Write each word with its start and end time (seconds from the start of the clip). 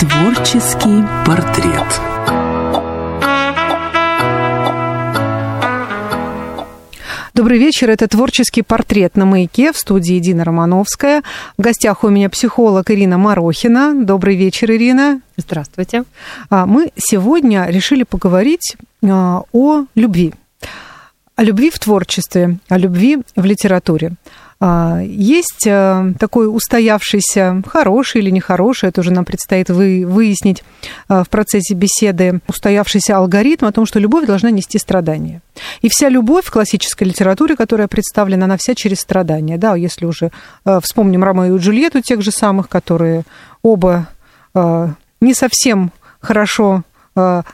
Творческий 0.00 1.04
портрет. 1.26 2.00
Добрый 7.34 7.58
вечер. 7.58 7.90
Это 7.90 8.08
творческий 8.08 8.62
портрет 8.62 9.16
на 9.16 9.26
маяке 9.26 9.74
в 9.74 9.76
студии 9.76 10.18
Дина 10.18 10.44
Романовская. 10.44 11.22
В 11.58 11.60
гостях 11.60 12.02
у 12.02 12.08
меня 12.08 12.30
психолог 12.30 12.90
Ирина 12.90 13.18
Марохина. 13.18 13.92
Добрый 13.94 14.36
вечер, 14.36 14.70
Ирина. 14.70 15.20
Здравствуйте. 15.36 16.04
А, 16.48 16.64
мы 16.64 16.92
сегодня 16.96 17.66
решили 17.66 18.04
поговорить 18.04 18.78
а, 19.04 19.42
о 19.52 19.84
любви. 19.94 20.32
О 21.36 21.42
любви 21.42 21.68
в 21.68 21.78
творчестве, 21.78 22.56
о 22.70 22.78
любви 22.78 23.18
в 23.36 23.44
литературе. 23.44 24.12
А, 24.62 25.00
есть 25.02 25.66
э, 25.66 26.12
такой 26.18 26.54
устоявшийся, 26.54 27.62
хороший 27.66 28.20
или 28.20 28.28
нехороший, 28.28 28.90
это 28.90 29.00
уже 29.00 29.10
нам 29.10 29.24
предстоит 29.24 29.70
вы, 29.70 30.04
выяснить 30.06 30.62
э, 31.08 31.22
в 31.24 31.30
процессе 31.30 31.72
беседы, 31.72 32.40
устоявшийся 32.46 33.16
алгоритм 33.16 33.64
о 33.64 33.72
том, 33.72 33.86
что 33.86 33.98
любовь 33.98 34.26
должна 34.26 34.50
нести 34.50 34.78
страдания. 34.78 35.40
И 35.80 35.88
вся 35.88 36.10
любовь 36.10 36.44
в 36.44 36.50
классической 36.50 37.04
литературе, 37.04 37.56
которая 37.56 37.88
представлена, 37.88 38.44
она 38.44 38.58
вся 38.58 38.74
через 38.74 39.00
страдания. 39.00 39.56
Да, 39.56 39.76
если 39.76 40.04
уже 40.04 40.30
э, 40.66 40.80
вспомним 40.82 41.24
Ромео 41.24 41.56
и 41.56 41.58
Джульетту, 41.58 42.02
тех 42.02 42.20
же 42.20 42.30
самых, 42.30 42.68
которые 42.68 43.24
оба 43.62 44.08
не 45.20 45.32
совсем 45.32 45.92
хорошо 46.18 46.82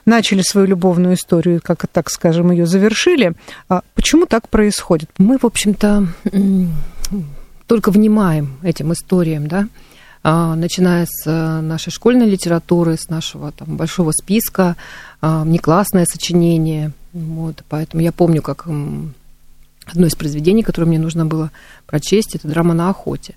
начали 0.07 0.41
свою 0.41 0.67
любовную 0.67 1.15
историю, 1.15 1.61
как 1.63 1.87
так 1.89 2.09
скажем, 2.09 2.53
ее 2.53 2.65
завершили. 2.65 3.35
А 3.69 3.83
почему 3.95 4.25
так 4.25 4.49
происходит? 4.49 5.11
Мы, 5.19 5.37
в 5.37 5.45
общем-то, 5.45 6.07
только 7.67 7.91
внимаем 7.91 8.59
этим 8.63 8.93
историям, 8.93 9.47
да, 9.47 9.69
а, 10.23 10.57
начиная 10.57 11.07
с 11.09 11.27
э, 11.27 11.61
нашей 11.61 11.91
школьной 11.91 12.29
литературы, 12.29 12.97
с 12.97 13.09
нашего 13.09 13.53
там, 13.53 13.77
большого 13.77 14.11
списка, 14.11 14.77
а, 15.21 15.45
неклассное 15.45 16.05
сочинение. 16.05 16.93
Вот, 17.13 17.63
поэтому 17.69 18.03
я 18.03 18.11
помню, 18.13 18.43
как 18.43 18.67
одно 18.67 20.07
из 20.07 20.15
произведений, 20.17 20.63
которое 20.63 20.89
мне 20.89 20.99
нужно 20.99 21.27
было 21.27 21.51
прочесть, 21.87 22.35
это 22.35 22.49
драма 22.49 22.75
на 22.75 22.91
охоте. 22.91 23.35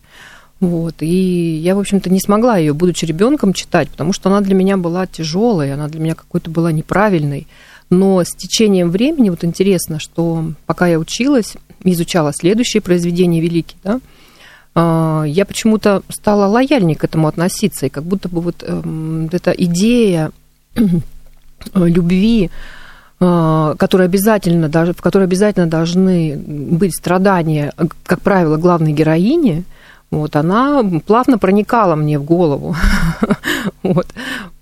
Вот, 0.60 0.96
и 1.02 1.56
я, 1.58 1.76
в 1.76 1.80
общем-то, 1.80 2.10
не 2.10 2.20
смогла 2.20 2.58
ее, 2.58 2.74
будучи 2.74 3.06
ребенком, 3.06 3.54
читать, 3.54 3.90
потому 3.90 4.12
что 4.12 4.30
она 4.30 4.42
для 4.42 4.56
меня 4.56 4.76
была 4.76 5.08
тяжелой, 5.08 5.74
она 5.74 5.88
для 5.88 6.02
меня 6.02 6.16
какой-то 6.16 6.50
была 6.50 6.72
неправильной. 6.72 7.48
Но 7.90 8.24
с 8.24 8.36
течением 8.36 8.90
времени, 8.90 9.30
вот 9.30 9.44
интересно, 9.44 10.00
что 10.00 10.54
пока 10.66 10.88
я 10.88 11.00
училась, 11.00 11.56
изучала 11.84 12.32
следующие 12.34 12.82
произведения 12.82 13.42
великие, 13.42 13.78
да, 13.84 14.00
а, 14.76 15.24
я 15.26 15.46
почему-то 15.46 16.04
стала 16.10 16.46
лояльнее 16.46 16.96
к 16.96 17.04
этому 17.04 17.28
относиться, 17.28 17.88
и 17.88 17.90
как 17.90 18.04
будто 18.04 18.30
бы 18.30 18.42
вот 18.42 18.64
эм, 18.66 19.30
эта 19.32 19.52
идея 19.52 20.32
любви, 21.74 22.50
а, 23.20 23.76
которая 23.76 24.08
обязательно, 24.08 24.70
в 24.70 25.02
которой 25.02 25.24
обязательно 25.24 25.68
должны 25.68 26.38
быть 26.38 26.96
страдания, 26.96 27.74
как 28.04 28.22
правило, 28.22 28.58
главной 28.58 28.94
героини, 28.94 29.66
вот, 30.12 30.36
она 30.36 30.84
плавно 31.06 31.38
проникала 31.38 31.96
мне 31.96 32.18
в 32.18 32.24
голову. 32.24 32.76
вот. 33.84 34.08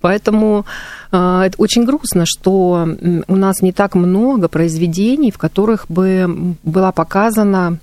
Поэтому 0.00 0.66
это 1.10 1.54
очень 1.58 1.84
грустно, 1.84 2.24
что 2.26 2.88
у 3.28 3.36
нас 3.36 3.62
не 3.62 3.72
так 3.72 3.94
много 3.94 4.48
произведений, 4.48 5.30
в 5.30 5.38
которых 5.38 5.86
бы 5.88 6.54
была 6.62 6.92
показана 6.92 7.78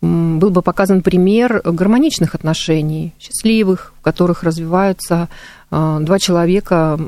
был 0.00 0.50
бы 0.50 0.62
показан 0.62 1.02
пример 1.02 1.60
гармоничных 1.64 2.34
отношений, 2.34 3.14
счастливых, 3.18 3.92
в 3.98 4.02
которых 4.02 4.44
развиваются 4.44 5.28
э, 5.70 5.98
два 6.00 6.18
человека 6.20 6.98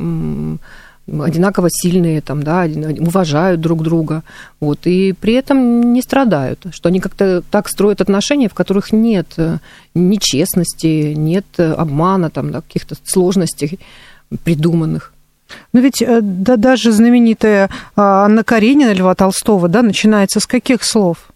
одинаково 1.06 1.68
сильные, 1.70 2.20
там, 2.20 2.42
да, 2.42 2.66
уважают 2.98 3.60
друг 3.60 3.82
друга, 3.82 4.22
вот, 4.60 4.86
и 4.86 5.12
при 5.12 5.34
этом 5.34 5.92
не 5.92 6.02
страдают, 6.02 6.66
что 6.70 6.88
они 6.88 7.00
как-то 7.00 7.42
так 7.50 7.68
строят 7.68 8.00
отношения, 8.00 8.48
в 8.48 8.54
которых 8.54 8.92
нет 8.92 9.26
э, 9.36 9.58
нечестности, 9.94 11.14
нет 11.14 11.46
обмана, 11.58 12.30
там, 12.30 12.50
да, 12.50 12.60
каких-то 12.60 12.96
сложностей 13.04 13.78
придуманных. 14.44 15.12
Но 15.72 15.80
ведь 15.80 16.02
э, 16.02 16.20
да, 16.22 16.56
даже 16.56 16.92
знаменитая 16.92 17.70
а, 17.96 18.24
Анна 18.24 18.44
Каренина 18.44 18.92
Льва 18.92 19.14
Толстого 19.14 19.68
да, 19.68 19.82
начинается 19.82 20.40
с 20.40 20.46
каких 20.46 20.84
слов? 20.84 21.30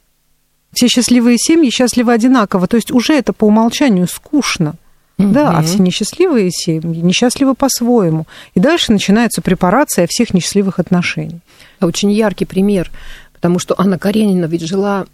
Все 0.73 0.89
счастливые 0.89 1.39
семьи 1.39 1.71
счастливы 1.71 2.13
одинаково. 2.13 2.67
То 2.67 2.77
есть 2.77 2.91
уже 2.91 3.15
это 3.15 3.33
по 3.33 3.45
умолчанию 3.45 4.09
скучно. 4.09 4.75
Угу. 5.19 5.29
Да, 5.29 5.51
а 5.59 5.63
все 5.63 5.79
несчастливые 5.79 6.51
семьи 6.51 7.01
несчастливы 7.01 7.55
по-своему. 7.55 8.27
И 8.55 8.61
дальше 8.61 8.91
начинается 8.91 9.43
препарация 9.43 10.07
всех 10.09 10.35
несчастливых 10.35 10.81
отношений. 10.81 11.41
Очень 11.81 12.11
яркий 12.11 12.45
пример, 12.45 12.91
потому 13.33 13.59
что 13.59 13.75
Анна 13.79 13.99
Каренина 13.99 14.47
ведь 14.47 14.67
жила 14.67 15.07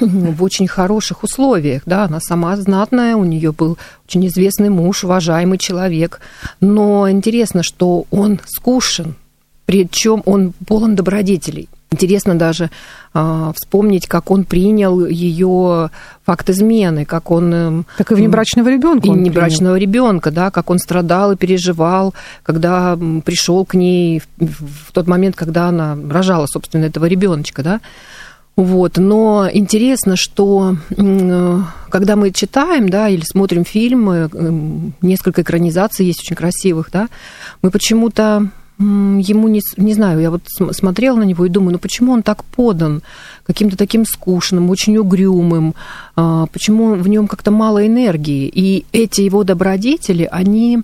в 0.00 0.42
очень 0.42 0.68
хороших 0.68 1.24
условиях, 1.24 1.82
да, 1.86 2.04
она 2.04 2.20
сама 2.20 2.56
знатная, 2.56 3.16
у 3.16 3.24
нее 3.24 3.52
был 3.52 3.78
очень 4.06 4.26
известный 4.28 4.68
муж, 4.68 5.04
уважаемый 5.04 5.58
человек, 5.58 6.20
но 6.60 7.10
интересно, 7.10 7.62
что 7.62 8.06
он 8.10 8.40
скушен, 8.46 9.16
причем 9.66 10.22
он 10.24 10.52
полон 10.66 10.94
добродетелей. 10.94 11.68
Интересно 11.90 12.34
даже 12.34 12.70
э, 13.14 13.52
вспомнить, 13.56 14.06
как 14.06 14.30
он 14.30 14.44
принял 14.44 15.06
ее 15.06 15.90
факт 16.26 16.50
измены, 16.50 17.06
как 17.06 17.30
он... 17.30 17.86
Как 17.96 18.12
и 18.12 18.14
внебрачного 18.14 18.68
ребенка. 18.68 19.08
И 19.08 19.10
внебрачного 19.10 19.76
ребенка, 19.76 20.30
да, 20.30 20.50
как 20.50 20.68
он 20.68 20.78
страдал 20.78 21.32
и 21.32 21.36
переживал, 21.36 22.12
когда 22.42 22.96
пришел 23.24 23.64
к 23.64 23.72
ней 23.72 24.22
в, 24.36 24.88
в 24.88 24.92
тот 24.92 25.06
момент, 25.06 25.34
когда 25.34 25.68
она 25.68 25.96
рожала, 26.10 26.46
собственно, 26.46 26.84
этого 26.84 27.06
ребеночка, 27.06 27.62
да. 27.62 27.80
Вот. 28.58 28.98
Но 28.98 29.48
интересно, 29.52 30.16
что 30.16 30.76
когда 31.90 32.16
мы 32.16 32.32
читаем, 32.32 32.88
да, 32.88 33.08
или 33.08 33.22
смотрим 33.24 33.64
фильмы, 33.64 34.28
несколько 35.00 35.42
экранизаций 35.42 36.04
есть 36.04 36.22
очень 36.22 36.34
красивых, 36.34 36.90
да, 36.92 37.08
мы 37.62 37.70
почему-то 37.70 38.48
ему 38.80 39.46
не, 39.46 39.60
не 39.76 39.94
знаю, 39.94 40.20
я 40.20 40.30
вот 40.32 40.42
смотрела 40.72 41.16
на 41.16 41.22
него 41.22 41.46
и 41.46 41.48
думаю, 41.48 41.72
ну 41.72 41.78
почему 41.78 42.12
он 42.12 42.22
так 42.22 42.44
подан 42.44 43.02
каким-то 43.44 43.76
таким 43.76 44.04
скучным, 44.04 44.70
очень 44.70 44.96
угрюмым, 44.96 45.74
а, 46.14 46.46
почему 46.46 46.94
в 46.94 47.08
нем 47.08 47.26
как-то 47.26 47.50
мало 47.50 47.84
энергии, 47.84 48.50
и 48.52 48.86
эти 48.92 49.22
его 49.22 49.42
добродетели, 49.42 50.28
они 50.30 50.82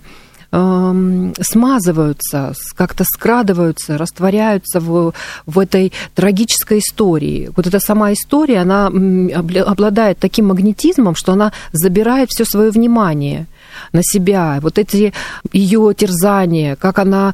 смазываются, 1.41 2.53
как-то 2.75 3.03
скрадываются, 3.03 3.97
растворяются 3.97 4.79
в, 4.79 5.13
в 5.45 5.59
этой 5.59 5.91
трагической 6.13 6.79
истории. 6.79 7.51
Вот 7.55 7.67
эта 7.67 7.79
сама 7.79 8.13
история, 8.13 8.59
она 8.59 8.87
обладает 8.87 10.19
таким 10.19 10.47
магнетизмом, 10.47 11.15
что 11.15 11.33
она 11.33 11.51
забирает 11.73 12.29
все 12.29 12.45
свое 12.45 12.71
внимание 12.71 13.47
на 13.91 14.01
себя, 14.03 14.59
вот 14.61 14.77
эти 14.77 15.13
ее 15.51 15.93
терзания, 15.95 16.75
как 16.75 16.99
она, 16.99 17.33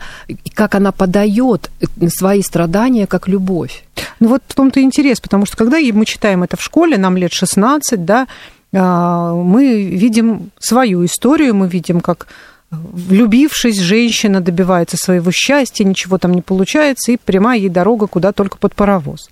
как 0.55 0.75
она 0.75 0.91
подает 0.91 1.69
свои 2.09 2.41
страдания 2.41 3.05
как 3.05 3.27
любовь. 3.27 3.83
Ну 4.19 4.29
вот 4.29 4.41
в 4.47 4.55
том-то 4.55 4.79
и 4.79 4.83
интерес, 4.83 5.19
потому 5.19 5.45
что 5.45 5.57
когда 5.57 5.77
мы 5.93 6.05
читаем 6.05 6.43
это 6.43 6.57
в 6.57 6.63
школе, 6.63 6.97
нам 6.97 7.17
лет 7.17 7.33
16, 7.33 8.03
да, 8.05 8.27
а, 8.73 9.33
мы 9.33 9.83
видим 9.83 10.51
свою 10.59 11.05
историю, 11.05 11.55
мы 11.55 11.67
видим, 11.67 12.01
как 12.01 12.27
влюбившись, 12.71 13.79
женщина 13.79 14.41
добивается 14.41 14.97
своего 14.97 15.31
счастья, 15.31 15.83
ничего 15.83 16.17
там 16.17 16.33
не 16.33 16.41
получается, 16.41 17.11
и 17.11 17.17
прямая 17.17 17.59
ей 17.59 17.69
дорога 17.69 18.07
куда 18.07 18.31
только 18.31 18.57
под 18.57 18.75
паровоз. 18.75 19.29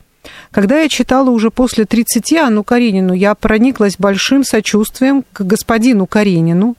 Когда 0.51 0.81
я 0.81 0.89
читала 0.89 1.29
уже 1.29 1.49
после 1.49 1.85
30 1.85 2.33
Анну 2.33 2.63
Каренину, 2.63 3.13
я 3.13 3.33
прониклась 3.35 3.95
большим 3.97 4.43
сочувствием 4.43 5.23
к 5.31 5.41
господину 5.41 6.05
Каренину, 6.05 6.75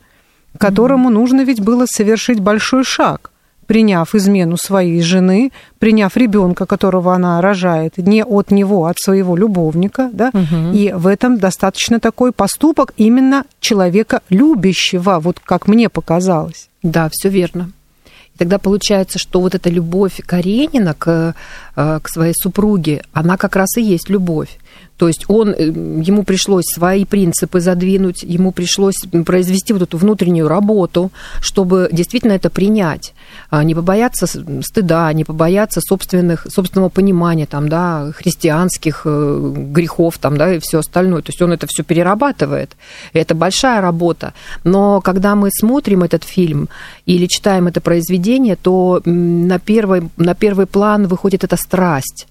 которому 0.58 1.08
mm-hmm. 1.08 1.12
нужно 1.12 1.44
ведь 1.44 1.60
было 1.60 1.86
совершить 1.86 2.40
большой 2.40 2.84
шаг, 2.84 3.30
приняв 3.70 4.16
измену 4.16 4.56
своей 4.56 5.00
жены, 5.00 5.52
приняв 5.78 6.16
ребенка, 6.16 6.66
которого 6.66 7.14
она 7.14 7.40
рожает, 7.40 7.98
не 7.98 8.24
от 8.24 8.50
него, 8.50 8.84
а 8.84 8.90
от 8.90 8.98
своего 8.98 9.36
любовника, 9.36 10.10
да, 10.12 10.30
угу. 10.34 10.72
и 10.74 10.92
в 10.92 11.06
этом 11.06 11.38
достаточно 11.38 12.00
такой 12.00 12.32
поступок 12.32 12.92
именно 12.96 13.44
человека 13.60 14.22
любящего, 14.28 15.20
вот 15.20 15.38
как 15.38 15.68
мне 15.68 15.88
показалось. 15.88 16.68
Да, 16.82 17.08
все 17.12 17.28
верно. 17.28 17.70
И 18.34 18.38
тогда 18.38 18.58
получается, 18.58 19.20
что 19.20 19.40
вот 19.40 19.54
эта 19.54 19.70
любовь 19.70 20.20
Каренина 20.26 20.94
к, 20.94 21.36
э, 21.76 22.00
к 22.02 22.08
своей 22.08 22.34
супруге, 22.34 23.04
она 23.12 23.36
как 23.36 23.54
раз 23.54 23.76
и 23.76 23.82
есть 23.82 24.10
любовь. 24.10 24.58
То 25.00 25.08
есть 25.08 25.24
он, 25.28 25.54
э, 25.54 25.64
ему 26.08 26.24
пришлось 26.24 26.66
свои 26.66 27.06
принципы 27.06 27.60
задвинуть, 27.60 28.22
ему 28.22 28.52
пришлось 28.52 28.96
произвести 29.24 29.72
вот 29.72 29.80
эту 29.80 29.96
внутреннюю 29.96 30.46
работу, 30.46 31.10
чтобы 31.40 31.88
действительно 31.90 32.32
это 32.32 32.50
принять. 32.50 33.14
А, 33.48 33.64
не 33.64 33.74
побояться 33.74 34.26
стыда, 34.26 35.10
не 35.14 35.24
побояться 35.24 35.80
собственных, 35.80 36.46
собственного 36.50 36.90
понимания 36.90 37.46
там, 37.46 37.70
да, 37.70 38.12
христианских 38.14 39.02
э, 39.06 39.54
грехов 39.72 40.18
там, 40.18 40.36
да, 40.36 40.56
и 40.56 40.58
все 40.58 40.80
остальное. 40.80 41.22
То 41.22 41.30
есть 41.30 41.40
он 41.40 41.52
это 41.52 41.66
все 41.66 41.82
перерабатывает. 41.82 42.76
Это 43.14 43.34
большая 43.34 43.80
работа. 43.80 44.34
Но 44.64 45.00
когда 45.00 45.34
мы 45.34 45.48
смотрим 45.50 46.02
этот 46.02 46.24
фильм 46.24 46.68
или 47.06 47.26
читаем 47.26 47.68
это 47.68 47.80
произведение, 47.80 48.56
то 48.56 49.00
на 49.06 49.58
первый, 49.58 50.10
на 50.18 50.34
первый 50.34 50.66
план 50.66 51.06
выходит 51.06 51.42
эта 51.42 51.56
страсть 51.56 52.26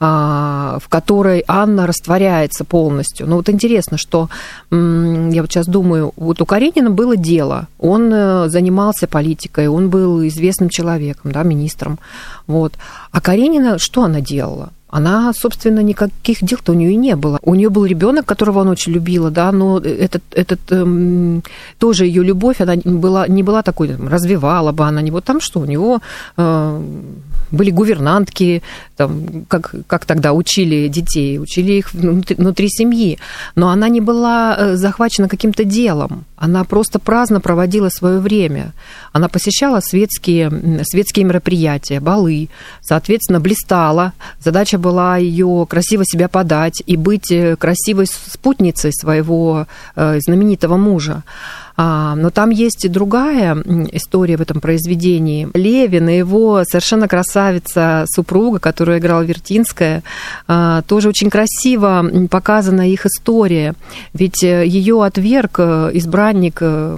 в 0.00 0.82
которой 0.88 1.44
Анна 1.46 1.86
растворяется 1.86 2.64
полностью. 2.64 3.26
Но 3.26 3.36
вот 3.36 3.48
интересно, 3.48 3.96
что 3.96 4.28
я 4.70 5.40
вот 5.40 5.50
сейчас 5.50 5.66
думаю, 5.66 6.12
вот 6.16 6.40
у 6.40 6.46
Каренина 6.46 6.90
было 6.90 7.16
дело, 7.16 7.68
он 7.78 8.12
э, 8.12 8.48
занимался 8.48 9.06
политикой, 9.06 9.68
он 9.68 9.90
был 9.90 10.26
известным 10.26 10.68
человеком, 10.68 11.32
да, 11.32 11.42
министром, 11.42 11.98
вот. 12.46 12.74
А 13.12 13.20
Каренина, 13.20 13.78
что 13.78 14.04
она 14.04 14.20
делала? 14.20 14.70
Она, 14.94 15.32
собственно, 15.32 15.82
никаких 15.82 16.44
дел-то 16.44 16.72
у 16.72 16.74
нее 16.76 16.92
и 16.92 16.96
не 16.96 17.16
было. 17.16 17.40
У 17.42 17.54
нее 17.56 17.68
был 17.68 17.84
ребенок, 17.84 18.26
которого 18.26 18.60
она 18.60 18.70
очень 18.70 18.92
любила, 18.92 19.30
да, 19.30 19.50
но 19.50 19.78
этот, 19.78 20.22
этот 20.30 20.60
эм, 20.70 21.42
тоже 21.78 22.06
ее 22.06 22.22
любовь, 22.22 22.60
она 22.60 22.76
была, 22.84 23.26
не 23.26 23.42
была 23.42 23.62
такой, 23.62 23.88
там, 23.88 24.08
развивала 24.08 24.70
бы 24.70 24.84
она 24.84 25.02
не 25.02 25.10
вот 25.10 25.24
там 25.24 25.40
что, 25.40 25.60
у 25.60 25.64
него 25.64 26.00
э, 26.36 26.80
были 27.50 27.70
гувернантки, 27.70 28.62
там, 28.96 29.44
как, 29.48 29.74
как 29.88 30.04
тогда 30.04 30.32
учили 30.32 30.88
детей, 30.88 31.40
учили 31.40 31.72
их 31.72 31.92
внутри, 31.92 32.36
внутри 32.36 32.68
семьи, 32.68 33.18
но 33.56 33.70
она 33.70 33.88
не 33.88 34.00
была 34.00 34.56
э, 34.56 34.76
захвачена 34.76 35.28
каким-то 35.28 35.64
делом, 35.64 36.24
она 36.44 36.64
просто 36.64 36.98
праздно 36.98 37.40
проводила 37.40 37.88
свое 37.88 38.20
время. 38.20 38.74
Она 39.12 39.28
посещала 39.28 39.80
светские, 39.80 40.82
светские 40.84 41.24
мероприятия, 41.24 42.00
балы, 42.00 42.50
соответственно, 42.82 43.40
блистала. 43.40 44.12
Задача 44.40 44.76
была 44.76 45.16
ее 45.16 45.66
красиво 45.66 46.04
себя 46.04 46.28
подать 46.28 46.82
и 46.84 46.96
быть 46.98 47.32
э, 47.32 47.56
красивой 47.56 48.06
спутницей 48.06 48.92
своего 48.92 49.66
э, 49.96 50.20
знаменитого 50.20 50.76
мужа. 50.76 51.22
А, 51.76 52.14
но 52.14 52.30
там 52.30 52.50
есть 52.50 52.84
и 52.84 52.88
другая 52.88 53.56
история 53.92 54.36
в 54.36 54.40
этом 54.40 54.60
произведении. 54.60 55.48
Левин 55.54 56.08
и 56.08 56.16
его 56.16 56.62
совершенно 56.64 57.08
красавица 57.08 58.04
супруга, 58.08 58.58
которую 58.58 58.98
играла 58.98 59.22
Вертинская, 59.22 60.02
а, 60.46 60.82
тоже 60.82 61.08
очень 61.08 61.30
красиво 61.30 62.04
показана 62.30 62.88
их 62.88 63.06
история. 63.06 63.74
Ведь 64.12 64.42
э, 64.44 64.66
ее 64.66 65.02
отверг 65.04 65.58
избранник 65.58 66.58
а, 66.60 66.96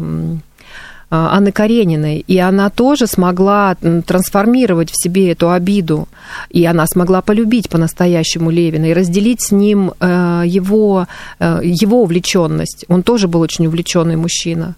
Анны 1.11 1.53
Карениной, 1.53 2.25
и 2.27 2.39
она 2.39 2.69
тоже 2.71 3.07
смогла 3.07 3.77
трансформировать 4.07 4.91
в 4.91 5.01
себе 5.01 5.33
эту 5.33 5.51
обиду, 5.51 6.09
и 6.51 6.65
она 6.65 6.87
смогла 6.87 7.23
полюбить 7.23 7.69
по-настоящему 7.69 8.51
Левина 8.51 8.87
и 8.87 8.95
разделить 8.95 9.43
с 9.43 9.53
ним 9.53 9.93
э, 10.01 10.43
его, 10.47 11.07
э, 11.39 11.61
его 11.63 12.03
увлеченность. 12.03 12.85
Он 12.89 13.03
тоже 13.03 13.29
был 13.29 13.41
очень 13.41 13.67
увлеченный 13.67 14.17
мужчина. 14.17 14.75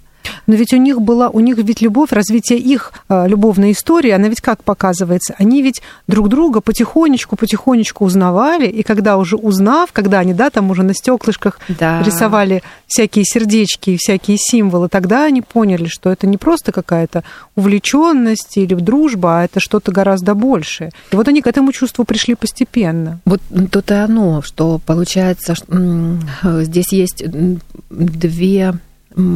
Но 0.47 0.55
ведь 0.55 0.73
у 0.73 0.77
них 0.77 1.01
была, 1.01 1.29
у 1.29 1.41
них 1.41 1.57
ведь 1.59 1.81
любовь, 1.81 2.13
развитие 2.13 2.59
их 2.59 2.93
э, 3.09 3.29
любовной 3.29 3.73
истории, 3.73 4.11
она 4.11 4.29
ведь 4.29 4.41
как 4.41 4.65
показывается? 4.65 5.35
Они 5.39 5.63
ведь 5.63 5.83
друг 6.07 6.29
друга 6.29 6.61
потихонечку, 6.61 7.37
потихонечку 7.37 8.05
узнавали, 8.05 8.67
и 8.67 8.83
когда 8.83 9.17
уже 9.17 9.37
узнав, 9.37 9.93
когда 9.93 10.21
они, 10.21 10.35
да, 10.35 10.51
там 10.51 10.71
уже 10.71 10.83
на 10.83 10.95
стеклышках 10.95 11.61
да. 11.69 12.03
рисовали 12.03 12.63
всякие 12.87 13.25
сердечки 13.25 13.91
и 13.91 13.97
всякие 13.97 14.37
символы, 14.39 14.89
тогда 14.89 15.25
они 15.25 15.43
поняли, 15.43 15.87
что 15.87 16.11
это 16.11 16.27
не 16.27 16.37
просто 16.37 16.73
какая-то 16.73 17.25
увлеченность 17.57 18.57
или 18.57 18.75
дружба, 18.75 19.41
а 19.41 19.45
это 19.45 19.61
что-то 19.61 19.93
гораздо 19.93 20.35
большее. 20.35 20.91
И 21.13 21.17
вот 21.17 21.29
они 21.29 21.43
к 21.43 21.47
этому 21.47 21.73
чувству 21.73 22.05
пришли 22.05 22.35
постепенно. 22.35 23.21
Вот 23.25 23.41
тут 23.71 23.91
и 23.91 23.95
оно, 23.95 24.43
что 24.43 24.81
получается, 24.85 25.55
здесь 26.43 26.93
есть 26.93 27.25
две 27.91 28.75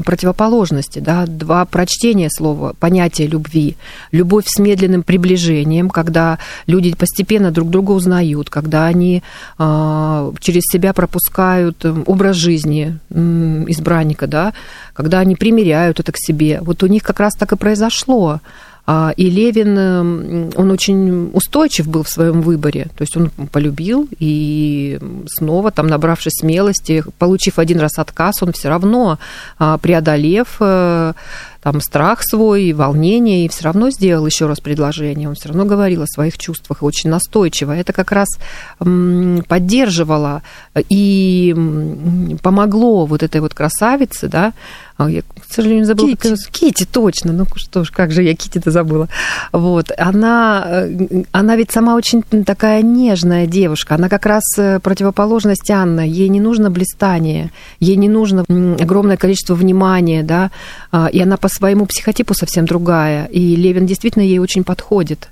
противоположности, 0.04 0.98
да, 1.00 1.26
два 1.26 1.64
прочтения 1.64 2.28
слова, 2.30 2.74
понятия 2.78 3.26
любви. 3.26 3.76
Любовь 4.12 4.44
с 4.46 4.58
медленным 4.58 5.02
приближением, 5.02 5.90
когда 5.90 6.38
люди 6.66 6.94
постепенно 6.94 7.50
друг 7.50 7.70
друга 7.70 7.92
узнают, 7.92 8.50
когда 8.50 8.86
они 8.86 9.22
э, 9.58 10.32
через 10.40 10.62
себя 10.70 10.92
пропускают 10.92 11.84
образ 12.06 12.36
жизни 12.36 12.98
э, 13.10 13.64
избранника, 13.68 14.26
да, 14.26 14.52
когда 14.94 15.20
они 15.20 15.36
примеряют 15.36 16.00
это 16.00 16.12
к 16.12 16.16
себе. 16.18 16.60
Вот 16.62 16.82
у 16.82 16.86
них 16.86 17.02
как 17.02 17.20
раз 17.20 17.34
так 17.34 17.52
и 17.52 17.56
произошло. 17.56 18.40
А, 18.84 19.12
и 19.16 19.30
Левин, 19.30 19.78
эм, 19.78 20.50
он 20.56 20.70
очень 20.70 21.30
устойчив 21.32 21.86
был 21.86 22.02
в 22.02 22.08
своем 22.08 22.42
выборе. 22.42 22.88
То 22.96 23.02
есть 23.02 23.16
он 23.16 23.30
полюбил, 23.50 24.08
и 24.18 24.98
снова, 25.26 25.70
там, 25.70 25.86
набравшись 25.86 26.34
смелости, 26.40 27.04
получив 27.18 27.58
один 27.58 27.78
раз 27.78 27.98
отказ, 27.98 28.42
он 28.42 28.52
все 28.52 28.68
равно, 28.68 29.18
а, 29.58 29.78
преодолев 29.78 30.56
э, 30.60 31.12
там 31.62 31.80
страх 31.80 32.22
свой, 32.22 32.72
волнение, 32.72 33.44
и 33.44 33.48
все 33.48 33.64
равно 33.64 33.90
сделал 33.90 34.26
еще 34.26 34.46
раз 34.46 34.60
предложение. 34.60 35.28
Он 35.28 35.34
все 35.34 35.48
равно 35.48 35.64
говорил 35.64 36.02
о 36.02 36.06
своих 36.06 36.36
чувствах 36.36 36.82
очень 36.82 37.10
настойчиво. 37.10 37.72
Это 37.72 37.92
как 37.92 38.10
раз 38.12 38.28
поддерживало 38.78 40.42
и 40.88 41.54
помогло 42.42 43.06
вот 43.06 43.22
этой 43.22 43.40
вот 43.40 43.54
красавице, 43.54 44.28
да, 44.28 44.52
а, 44.98 45.10
я, 45.10 45.22
к 45.22 45.52
сожалению, 45.52 45.86
забыла. 45.86 46.08
Кити. 46.10 46.36
Кити, 46.50 46.86
точно. 46.90 47.32
Ну 47.32 47.46
что 47.56 47.84
ж, 47.84 47.90
как 47.90 48.12
же 48.12 48.22
я 48.22 48.34
Кити-то 48.34 48.70
забыла. 48.70 49.08
Вот. 49.52 49.90
Она, 49.96 50.64
э, 50.66 51.24
она 51.32 51.56
ведь 51.56 51.70
сама 51.70 51.94
очень 51.94 52.22
такая 52.22 52.82
нежная 52.82 53.46
девушка. 53.46 53.94
Она 53.94 54.08
как 54.08 54.26
раз 54.26 54.42
э, 54.58 54.80
противоположность 54.80 55.70
Анна. 55.70 56.06
Ей 56.06 56.28
не 56.28 56.40
нужно 56.40 56.70
блистание, 56.70 57.50
ей 57.80 57.96
не 57.96 58.08
нужно 58.08 58.44
огромное 58.80 59.16
количество 59.16 59.54
внимания, 59.54 60.22
да, 60.22 60.50
а, 60.90 61.08
и 61.12 61.20
она 61.20 61.36
по 61.36 61.48
своему 61.52 61.86
психотипу 61.86 62.34
совсем 62.34 62.66
другая. 62.66 63.26
И 63.26 63.56
Левин 63.56 63.86
действительно 63.86 64.22
ей 64.22 64.38
очень 64.38 64.64
подходит. 64.64 65.28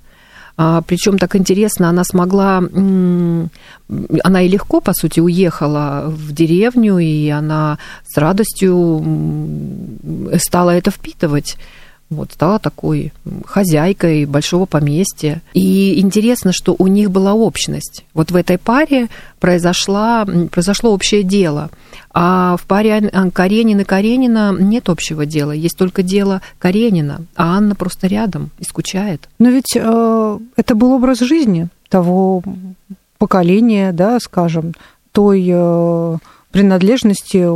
А, 0.56 0.82
Причем 0.82 1.18
так 1.18 1.36
интересно, 1.36 1.88
она 1.88 2.04
смогла, 2.04 2.58
она 2.58 4.42
и 4.42 4.48
легко, 4.48 4.80
по 4.80 4.92
сути, 4.92 5.20
уехала 5.20 6.04
в 6.06 6.32
деревню, 6.32 6.98
и 6.98 7.28
она 7.28 7.78
с 8.06 8.18
радостью 8.18 9.02
стала 10.38 10.70
это 10.70 10.90
впитывать 10.90 11.56
вот, 12.10 12.32
стала 12.32 12.58
такой 12.58 13.12
хозяйкой 13.46 14.26
большого 14.26 14.66
поместья. 14.66 15.40
И 15.54 16.00
интересно, 16.00 16.52
что 16.52 16.74
у 16.76 16.88
них 16.88 17.10
была 17.10 17.34
общность. 17.34 18.04
Вот 18.14 18.32
в 18.32 18.36
этой 18.36 18.58
паре 18.58 19.08
произошла, 19.38 20.26
произошло 20.50 20.92
общее 20.92 21.22
дело. 21.22 21.70
А 22.12 22.56
в 22.56 22.66
паре 22.66 23.10
Каренина 23.32 23.82
и 23.82 23.84
Каренина 23.84 24.52
нет 24.58 24.88
общего 24.88 25.24
дела. 25.24 25.52
Есть 25.52 25.78
только 25.78 26.02
дело 26.02 26.42
Каренина, 26.58 27.22
а 27.36 27.56
Анна 27.56 27.76
просто 27.76 28.08
рядом 28.08 28.50
и 28.58 28.64
скучает. 28.64 29.28
Но 29.38 29.48
ведь 29.50 29.76
э, 29.76 30.38
это 30.56 30.74
был 30.74 30.92
образ 30.92 31.20
жизни 31.20 31.68
того 31.88 32.42
поколения, 33.18 33.92
да, 33.92 34.18
скажем, 34.18 34.74
той 35.12 35.46
э, 35.48 36.16
принадлежности 36.50 37.46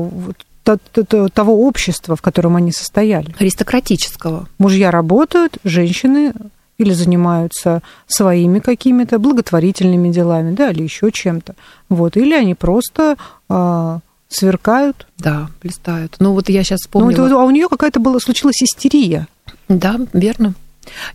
того 0.64 1.66
общества, 1.66 2.16
в 2.16 2.22
котором 2.22 2.56
они 2.56 2.72
состояли. 2.72 3.34
Аристократического. 3.38 4.48
Мужья 4.58 4.90
работают, 4.90 5.58
женщины 5.64 6.32
или 6.78 6.92
занимаются 6.92 7.82
своими 8.06 8.58
какими-то 8.58 9.18
благотворительными 9.18 10.10
делами, 10.10 10.54
да, 10.54 10.70
или 10.70 10.82
еще 10.82 11.12
чем-то. 11.12 11.54
Вот, 11.88 12.16
или 12.16 12.34
они 12.34 12.54
просто 12.54 13.16
а, 13.48 14.00
сверкают. 14.28 15.06
Да, 15.18 15.48
блистают. 15.62 16.16
Ну 16.18 16.32
вот 16.32 16.48
я 16.48 16.64
сейчас 16.64 16.80
ну, 16.80 16.84
вспомнила. 16.84 17.28
Ну, 17.28 17.38
а 17.38 17.44
у 17.44 17.50
нее 17.50 17.68
какая-то 17.68 18.00
была 18.00 18.18
случилась 18.18 18.62
истерия. 18.62 19.28
Да, 19.68 20.00
верно. 20.12 20.54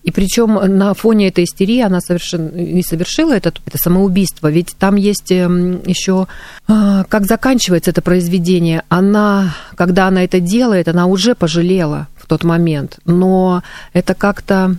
И 0.03 0.11
причем 0.11 0.55
на 0.77 0.93
фоне 0.93 1.27
этой 1.27 1.43
истерии 1.43 1.81
она 1.81 2.01
совершенно 2.01 2.49
не 2.49 2.83
совершила 2.83 3.33
это, 3.33 3.53
это 3.65 3.77
самоубийство. 3.77 4.49
Ведь 4.49 4.75
там 4.77 4.95
есть 4.95 5.31
эм, 5.31 5.81
еще, 5.85 6.27
а, 6.67 7.03
как 7.05 7.25
заканчивается 7.25 7.91
это 7.91 8.01
произведение. 8.01 8.83
Она, 8.89 9.55
когда 9.75 10.07
она 10.07 10.23
это 10.23 10.39
делает, 10.39 10.88
она 10.88 11.05
уже 11.05 11.35
пожалела 11.35 12.07
в 12.15 12.27
тот 12.27 12.43
момент. 12.43 12.99
Но 13.05 13.63
это 13.93 14.13
как-то 14.13 14.75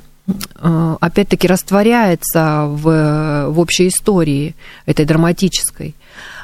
а, 0.56 0.96
опять-таки 1.00 1.46
растворяется 1.46 2.66
в, 2.66 3.48
в 3.48 3.58
общей 3.58 3.88
истории 3.88 4.54
этой 4.86 5.04
драматической. 5.04 5.94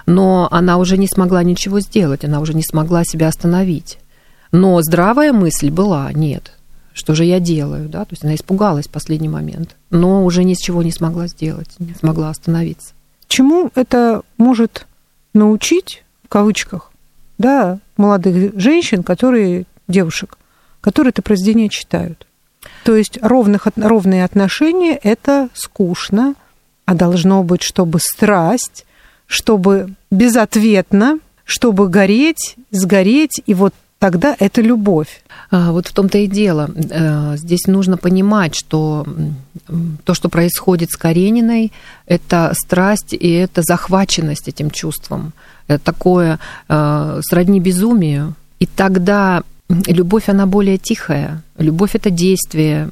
Но 0.07 0.49
она 0.51 0.79
уже 0.79 0.99
не 0.99 1.09
смогла 1.09 1.43
ничего 1.43 1.81
сделать, 1.81 2.25
она 2.25 2.41
уже 2.41 2.55
не 2.55 2.63
смогла 2.63 3.05
себя 3.05 3.29
остановить. 3.29 3.99
Но 4.53 4.81
здравая 4.83 5.33
мысль 5.33 5.71
была, 5.71 6.13
нет, 6.13 6.53
что 6.97 7.15
же 7.15 7.27
я 7.27 7.41
делаю, 7.41 7.91
да, 7.91 8.07
то 8.07 8.13
есть 8.13 8.25
она 8.25 8.35
испугалась 8.35 8.87
в 8.87 8.91
последний 8.91 9.29
момент, 9.29 9.77
но 9.91 10.25
уже 10.25 10.45
ни 10.45 10.55
с 10.55 10.59
чего 10.59 10.83
не 10.83 10.91
смогла 10.91 11.27
сделать, 11.27 11.69
не 11.79 11.93
смогла 11.93 12.31
остановиться. 12.31 12.95
Чему 13.29 13.71
это 13.75 14.23
может 14.39 14.87
научить, 15.35 16.05
в 16.25 16.29
кавычках, 16.31 16.91
да, 17.37 17.81
молодых 17.99 18.59
женщин, 18.59 19.03
которые, 19.03 19.67
девушек, 19.89 20.39
которые 20.81 21.11
это 21.11 21.21
произведение 21.21 21.69
читают. 21.69 22.27
То 22.83 22.97
есть 22.97 23.19
ровных, 23.21 23.67
ровные 23.77 24.25
отношения– 24.25 24.99
это 25.03 25.51
скучно, 25.53 26.35
а 26.87 26.95
должно 26.95 27.43
быть, 27.43 27.63
чтобы 27.63 27.99
страсть, 28.01 28.87
чтобы 29.27 29.91
безответно, 30.11 31.19
чтобы 31.45 31.89
гореть, 31.89 32.57
сгореть, 32.71 33.43
и 33.45 33.53
вот 33.53 33.75
тогда 33.99 34.37
это 34.39 34.61
любовь. 34.63 35.23
А, 35.51 35.73
вот 35.73 35.87
в 35.87 35.93
том-то 35.93 36.19
и 36.19 36.27
дело. 36.27 36.71
Э, 36.91 37.37
здесь 37.37 37.67
нужно 37.67 37.97
понимать, 37.97 38.55
что 38.55 39.07
то, 40.05 40.15
что 40.15 40.29
происходит 40.29 40.91
с 40.91 40.97
Карениной, 40.97 41.73
это 42.07 42.53
страсть 42.55 43.13
и 43.13 43.33
это 43.33 43.63
захваченность 43.63 44.49
этим 44.49 44.71
чувством. 44.71 45.33
Это 45.69 45.85
такое 45.85 46.39
э, 46.69 47.21
сродни 47.23 47.61
безумию. 47.61 48.35
И 48.61 48.67
тогда 48.67 49.43
любовь, 49.69 50.29
она 50.29 50.47
более 50.47 50.79
тихая. 50.79 51.43
Любовь– 51.59 51.91
это 51.95 52.11
действие, 52.11 52.89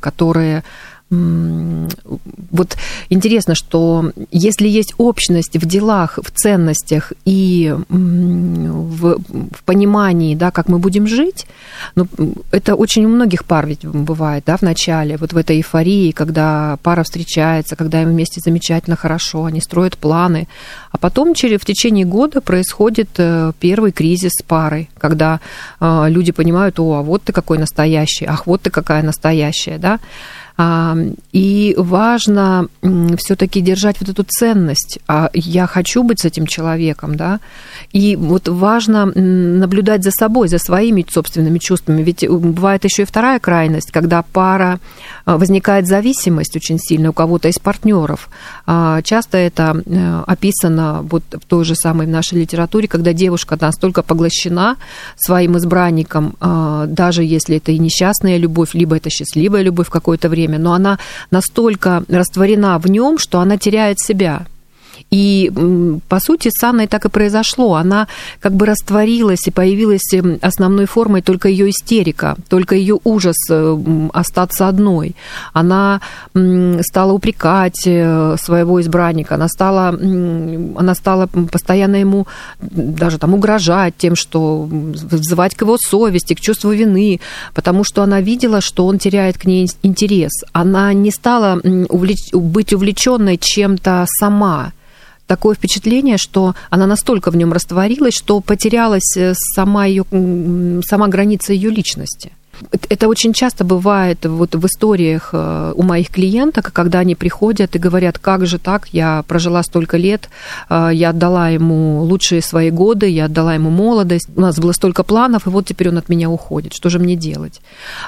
которое 0.00 0.64
вот 1.08 2.76
интересно, 3.10 3.54
что 3.54 4.10
если 4.32 4.66
есть 4.66 4.94
общность 4.98 5.56
в 5.56 5.64
делах, 5.64 6.18
в 6.20 6.30
ценностях 6.32 7.12
и 7.24 7.72
в, 7.88 9.18
в 9.20 9.62
понимании, 9.64 10.34
да, 10.34 10.50
как 10.50 10.68
мы 10.68 10.78
будем 10.78 11.06
жить, 11.06 11.46
ну, 11.94 12.08
это 12.50 12.74
очень 12.74 13.04
у 13.04 13.08
многих 13.08 13.44
пар 13.44 13.66
ведь 13.66 13.84
бывает, 13.84 14.44
да, 14.46 14.56
в 14.56 14.62
начале, 14.62 15.16
вот 15.16 15.32
в 15.32 15.36
этой 15.36 15.58
эйфории, 15.58 16.10
когда 16.10 16.78
пара 16.82 17.04
встречается, 17.04 17.76
когда 17.76 18.02
им 18.02 18.08
вместе 18.08 18.40
замечательно 18.44 18.96
хорошо, 18.96 19.44
они 19.44 19.60
строят 19.60 19.96
планы, 19.96 20.48
а 20.90 20.98
потом 20.98 21.34
через, 21.34 21.60
в 21.60 21.64
течение 21.64 22.04
года 22.04 22.40
происходит 22.40 23.10
э, 23.18 23.52
первый 23.60 23.92
кризис 23.92 24.32
с 24.32 24.42
парой, 24.42 24.90
когда 24.98 25.40
э, 25.80 26.06
люди 26.08 26.32
понимают, 26.32 26.80
о, 26.80 26.94
а 26.94 27.02
вот 27.02 27.22
ты 27.22 27.32
какой 27.32 27.58
настоящий, 27.58 28.24
ах, 28.24 28.48
вот 28.48 28.62
ты 28.62 28.70
какая 28.70 29.04
настоящая, 29.04 29.78
да, 29.78 30.00
и 30.58 31.74
важно 31.76 32.68
все-таки 33.18 33.60
держать 33.60 33.96
вот 34.00 34.08
эту 34.08 34.24
ценность. 34.24 34.98
А 35.06 35.30
я 35.34 35.66
хочу 35.66 36.02
быть 36.02 36.20
с 36.20 36.24
этим 36.24 36.46
человеком, 36.46 37.16
да. 37.16 37.40
И 37.92 38.16
вот 38.16 38.48
важно 38.48 39.06
наблюдать 39.06 40.02
за 40.02 40.10
собой, 40.10 40.48
за 40.48 40.58
своими 40.58 41.04
собственными 41.08 41.58
чувствами. 41.58 42.02
Ведь 42.02 42.24
э, 42.24 42.28
бывает 42.28 42.84
еще 42.84 43.02
и 43.02 43.06
вторая 43.06 43.38
крайность, 43.38 43.90
когда 43.90 44.22
пара 44.22 44.80
э, 45.26 45.36
возникает 45.36 45.86
зависимость 45.86 46.56
очень 46.56 46.78
сильно 46.78 47.10
у 47.10 47.12
кого-то 47.12 47.48
из 47.48 47.58
партнеров. 47.58 48.28
А, 48.66 49.02
часто 49.02 49.38
это 49.38 49.82
э, 49.84 50.22
описано 50.26 51.02
вот 51.02 51.22
в 51.32 51.44
той 51.46 51.64
же 51.64 51.74
самой 51.74 52.06
нашей 52.06 52.38
литературе, 52.38 52.88
когда 52.88 53.12
девушка 53.12 53.58
настолько 53.60 54.02
поглощена 54.02 54.76
своим 55.16 55.56
избранником, 55.56 56.34
а, 56.40 56.86
даже 56.86 57.24
если 57.24 57.56
это 57.56 57.72
и 57.72 57.78
несчастная 57.78 58.38
любовь, 58.38 58.74
либо 58.74 58.96
это 58.96 59.10
счастливая 59.10 59.62
любовь 59.62 59.88
в 59.88 59.90
какое-то 59.90 60.28
время, 60.28 60.45
время, 60.46 60.58
но 60.58 60.72
она 60.72 60.98
настолько 61.30 62.04
растворена 62.08 62.78
в 62.78 62.88
нем, 62.88 63.18
что 63.18 63.40
она 63.40 63.58
теряет 63.58 63.98
себя. 63.98 64.46
И, 65.16 65.50
по 66.08 66.20
сути, 66.20 66.50
с 66.52 66.62
Анной 66.62 66.86
так 66.86 67.06
и 67.06 67.08
произошло. 67.08 67.76
Она 67.76 68.06
как 68.40 68.52
бы 68.52 68.66
растворилась 68.66 69.46
и 69.46 69.50
появилась 69.50 70.12
эм, 70.12 70.38
основной 70.42 70.84
формой 70.84 71.22
только 71.22 71.48
ее 71.48 71.70
истерика, 71.70 72.36
только 72.50 72.74
ее 72.74 72.98
ужас 73.04 73.36
э, 73.50 73.78
остаться 74.12 74.68
одной. 74.68 75.14
Она 75.54 76.00
стала 76.82 77.12
упрекать 77.12 77.86
э, 77.86 78.36
своего 78.38 78.78
избранника, 78.82 79.36
она 79.36 79.48
стала, 79.48 79.88
она 79.88 80.94
стала 80.94 81.26
постоянно 81.26 81.96
ему 81.96 82.26
даже 82.60 83.18
там 83.18 83.32
угрожать 83.32 83.94
тем, 83.96 84.16
что 84.16 84.68
взывать 84.68 85.54
к 85.54 85.62
его 85.62 85.78
совести, 85.78 86.34
к 86.34 86.40
чувству 86.40 86.72
вины, 86.72 87.20
потому 87.54 87.84
что 87.84 88.02
она 88.02 88.20
видела, 88.20 88.60
что 88.60 88.86
он 88.86 88.98
теряет 88.98 89.38
к 89.38 89.46
ней 89.46 89.66
интерес. 89.82 90.32
Она 90.52 90.92
не 90.92 91.10
стала 91.10 91.58
увлеч... 91.88 92.32
быть 92.34 92.74
увлеченной 92.74 93.38
чем-то 93.38 94.04
сама 94.20 94.72
такое 95.26 95.54
впечатление, 95.54 96.16
что 96.18 96.54
она 96.70 96.86
настолько 96.86 97.30
в 97.30 97.36
нем 97.36 97.52
растворилась, 97.52 98.14
что 98.14 98.40
потерялась 98.40 99.16
э, 99.16 99.34
сама, 99.54 99.86
ее, 99.86 100.04
сама 100.86 101.08
граница 101.08 101.52
ее 101.52 101.70
личности. 101.70 102.32
Это 102.88 103.08
очень 103.08 103.32
часто 103.32 103.64
бывает 103.64 104.24
вот 104.24 104.54
в 104.54 104.66
историях 104.66 105.30
э, 105.32 105.72
у 105.76 105.82
моих 105.82 106.08
клиенток, 106.08 106.72
когда 106.72 107.00
они 107.00 107.14
приходят 107.14 107.76
и 107.76 107.78
говорят, 107.78 108.18
как 108.18 108.46
же 108.46 108.58
так, 108.58 108.88
я 108.92 109.24
прожила 109.28 109.62
столько 109.62 109.96
лет, 109.96 110.30
э, 110.70 110.90
я 110.92 111.10
отдала 111.10 111.50
ему 111.50 112.02
лучшие 112.02 112.40
свои 112.40 112.70
годы, 112.70 113.08
я 113.08 113.26
отдала 113.26 113.54
ему 113.54 113.70
молодость, 113.70 114.28
у 114.34 114.40
нас 114.40 114.58
было 114.58 114.72
столько 114.72 115.02
планов, 115.02 115.46
и 115.46 115.50
вот 115.50 115.66
теперь 115.66 115.90
он 115.90 115.98
от 115.98 116.08
меня 116.08 116.30
уходит, 116.30 116.72
что 116.72 116.88
же 116.88 116.98
мне 116.98 117.16
делать? 117.16 117.60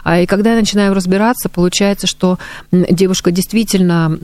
А 0.02 0.20
И 0.20 0.26
когда 0.26 0.50
я 0.50 0.56
начинаю 0.56 0.94
разбираться, 0.94 1.48
получается, 1.48 2.06
что 2.06 2.38
девушка 2.72 3.30
действительно 3.30 4.18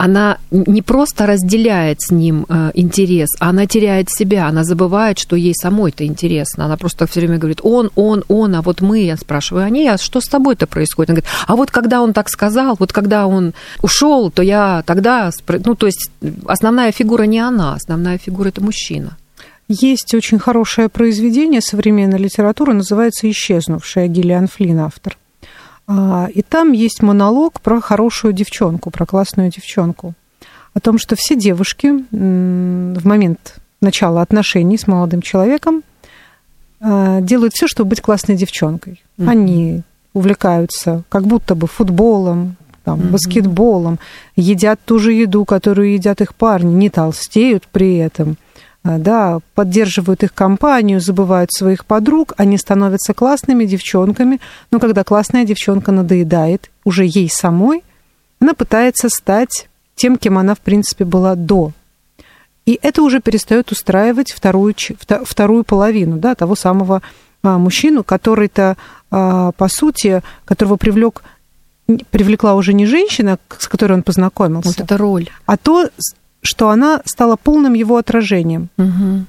она 0.00 0.38
не 0.50 0.80
просто 0.80 1.26
разделяет 1.26 2.00
с 2.00 2.10
ним 2.10 2.46
э, 2.48 2.70
интерес, 2.72 3.28
а 3.38 3.50
она 3.50 3.66
теряет 3.66 4.08
себя, 4.08 4.46
она 4.46 4.64
забывает, 4.64 5.18
что 5.18 5.36
ей 5.36 5.54
самой-то 5.54 6.06
интересно. 6.06 6.64
Она 6.64 6.78
просто 6.78 7.06
все 7.06 7.20
время 7.20 7.36
говорит, 7.36 7.60
он, 7.62 7.90
он, 7.96 8.24
он, 8.28 8.54
а 8.54 8.62
вот 8.62 8.80
мы, 8.80 9.00
я 9.00 9.18
спрашиваю, 9.18 9.70
не, 9.70 9.86
а 9.88 9.98
что 9.98 10.22
с 10.22 10.24
тобой-то 10.24 10.66
происходит? 10.66 11.10
Она 11.10 11.16
говорит, 11.16 11.30
а 11.46 11.54
вот 11.54 11.70
когда 11.70 12.00
он 12.00 12.14
так 12.14 12.30
сказал, 12.30 12.76
вот 12.78 12.94
когда 12.94 13.26
он 13.26 13.52
ушел, 13.82 14.30
то 14.30 14.42
я 14.42 14.82
тогда, 14.86 15.32
ну, 15.66 15.74
то 15.74 15.84
есть 15.84 16.10
основная 16.46 16.92
фигура 16.92 17.24
не 17.24 17.38
она, 17.38 17.74
основная 17.74 18.16
фигура 18.16 18.48
это 18.48 18.62
мужчина. 18.62 19.18
Есть 19.68 20.14
очень 20.14 20.38
хорошее 20.38 20.88
произведение 20.88 21.60
современной 21.60 22.18
литературы, 22.18 22.72
называется 22.72 23.30
«Исчезнувшая» 23.30 24.08
Гиллиан 24.08 24.46
Флинн, 24.46 24.80
автор. 24.80 25.18
А, 25.92 26.28
и 26.32 26.42
там 26.42 26.70
есть 26.70 27.02
монолог 27.02 27.60
про 27.60 27.80
хорошую 27.80 28.32
девчонку, 28.32 28.90
про 28.90 29.06
классную 29.06 29.50
девчонку. 29.50 30.14
О 30.72 30.78
том, 30.78 30.98
что 30.98 31.16
все 31.16 31.34
девушки 31.34 31.88
в 32.12 33.06
момент 33.06 33.56
начала 33.80 34.22
отношений 34.22 34.78
с 34.78 34.86
молодым 34.86 35.20
человеком 35.20 35.82
а, 36.80 37.20
делают 37.20 37.54
все, 37.54 37.66
чтобы 37.66 37.90
быть 37.90 38.00
классной 38.00 38.36
девчонкой. 38.36 39.02
Mm-hmm. 39.18 39.28
Они 39.28 39.82
увлекаются 40.12 41.02
как 41.08 41.24
будто 41.24 41.56
бы 41.56 41.66
футболом, 41.66 42.54
там, 42.84 43.00
mm-hmm. 43.00 43.10
баскетболом, 43.10 43.98
едят 44.36 44.78
ту 44.84 45.00
же 45.00 45.12
еду, 45.12 45.44
которую 45.44 45.92
едят 45.92 46.20
их 46.20 46.36
парни, 46.36 46.72
не 46.72 46.88
толстеют 46.88 47.66
при 47.66 47.96
этом– 47.96 48.36
да, 48.82 49.40
поддерживают 49.54 50.22
их 50.22 50.32
компанию, 50.32 51.00
забывают 51.00 51.52
своих 51.52 51.84
подруг, 51.84 52.32
они 52.38 52.56
становятся 52.56 53.12
классными 53.12 53.64
девчонками, 53.64 54.40
но 54.70 54.80
когда 54.80 55.04
классная 55.04 55.44
девчонка 55.44 55.92
надоедает 55.92 56.70
уже 56.84 57.04
ей 57.04 57.28
самой, 57.28 57.82
она 58.40 58.54
пытается 58.54 59.08
стать 59.10 59.68
тем, 59.96 60.16
кем 60.16 60.38
она, 60.38 60.54
в 60.54 60.60
принципе, 60.60 61.04
была 61.04 61.34
до. 61.34 61.72
И 62.64 62.78
это 62.80 63.02
уже 63.02 63.20
перестает 63.20 63.70
устраивать 63.70 64.32
вторую, 64.32 64.74
вторую 65.24 65.64
половину 65.64 66.16
да, 66.18 66.34
того 66.34 66.54
самого 66.54 67.02
а, 67.42 67.58
мужчину, 67.58 68.04
который-то, 68.04 68.76
а, 69.10 69.52
по 69.52 69.68
сути, 69.68 70.22
которого 70.44 70.76
привлек 70.76 71.22
привлекла 72.10 72.54
уже 72.54 72.72
не 72.72 72.86
женщина, 72.86 73.38
с 73.58 73.66
которой 73.66 73.94
он 73.94 74.02
познакомился. 74.04 74.68
Вот 74.68 74.80
это 74.80 74.96
роль. 74.96 75.28
А 75.46 75.56
то, 75.56 75.88
что 76.42 76.70
она 76.70 77.02
стала 77.04 77.36
полным 77.36 77.74
его 77.74 77.96
отражением. 77.96 78.68
Угу. 78.78 79.26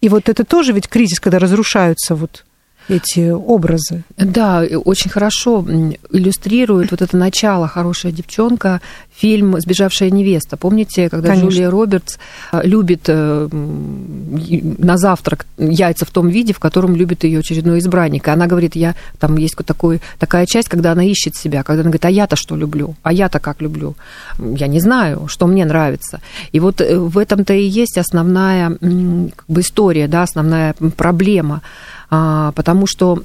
И 0.00 0.08
вот 0.08 0.28
это 0.28 0.44
тоже 0.44 0.72
ведь 0.72 0.88
кризис, 0.88 1.20
когда 1.20 1.38
разрушаются 1.38 2.14
вот 2.14 2.44
эти 2.88 3.30
образы. 3.30 4.04
Да, 4.16 4.64
очень 4.84 5.10
хорошо 5.10 5.64
иллюстрирует 6.10 6.90
вот 6.90 7.02
это 7.02 7.16
начало 7.16 7.68
«Хорошая 7.68 8.12
девчонка» 8.12 8.80
фильм 9.14 9.60
«Сбежавшая 9.60 10.10
невеста». 10.10 10.56
Помните, 10.56 11.08
когда 11.08 11.30
Конечно. 11.30 11.48
Джулия 11.48 11.70
Робертс 11.70 12.18
э, 12.52 12.60
любит 12.64 13.02
э, 13.08 13.48
на 13.50 14.96
завтрак 14.96 15.46
яйца 15.58 16.04
в 16.04 16.10
том 16.10 16.28
виде, 16.28 16.52
в 16.52 16.58
котором 16.58 16.94
любит 16.94 17.24
ее 17.24 17.40
очередной 17.40 17.80
избранник. 17.80 18.28
И 18.28 18.30
она 18.30 18.46
говорит, 18.46 18.76
я 18.76 18.94
там 19.18 19.36
есть 19.36 19.56
такой, 19.66 20.00
такая 20.18 20.46
часть, 20.46 20.68
когда 20.68 20.92
она 20.92 21.04
ищет 21.04 21.34
себя, 21.34 21.62
когда 21.62 21.80
она 21.80 21.90
говорит, 21.90 22.04
а 22.04 22.10
я-то 22.10 22.36
что 22.36 22.56
люблю? 22.56 22.94
А 23.02 23.12
я-то 23.12 23.40
как 23.40 23.60
люблю? 23.60 23.96
Я 24.38 24.68
не 24.68 24.80
знаю, 24.80 25.26
что 25.28 25.46
мне 25.46 25.64
нравится. 25.64 26.20
И 26.52 26.60
вот 26.60 26.80
э, 26.80 26.98
в 26.98 27.18
этом-то 27.18 27.54
и 27.54 27.64
есть 27.64 27.98
основная 27.98 28.70
как 28.70 29.44
бы, 29.48 29.60
история, 29.60 30.06
да, 30.06 30.22
основная 30.22 30.74
проблема 30.96 31.56
а, 31.56 31.97
потому 32.10 32.86
что 32.86 33.22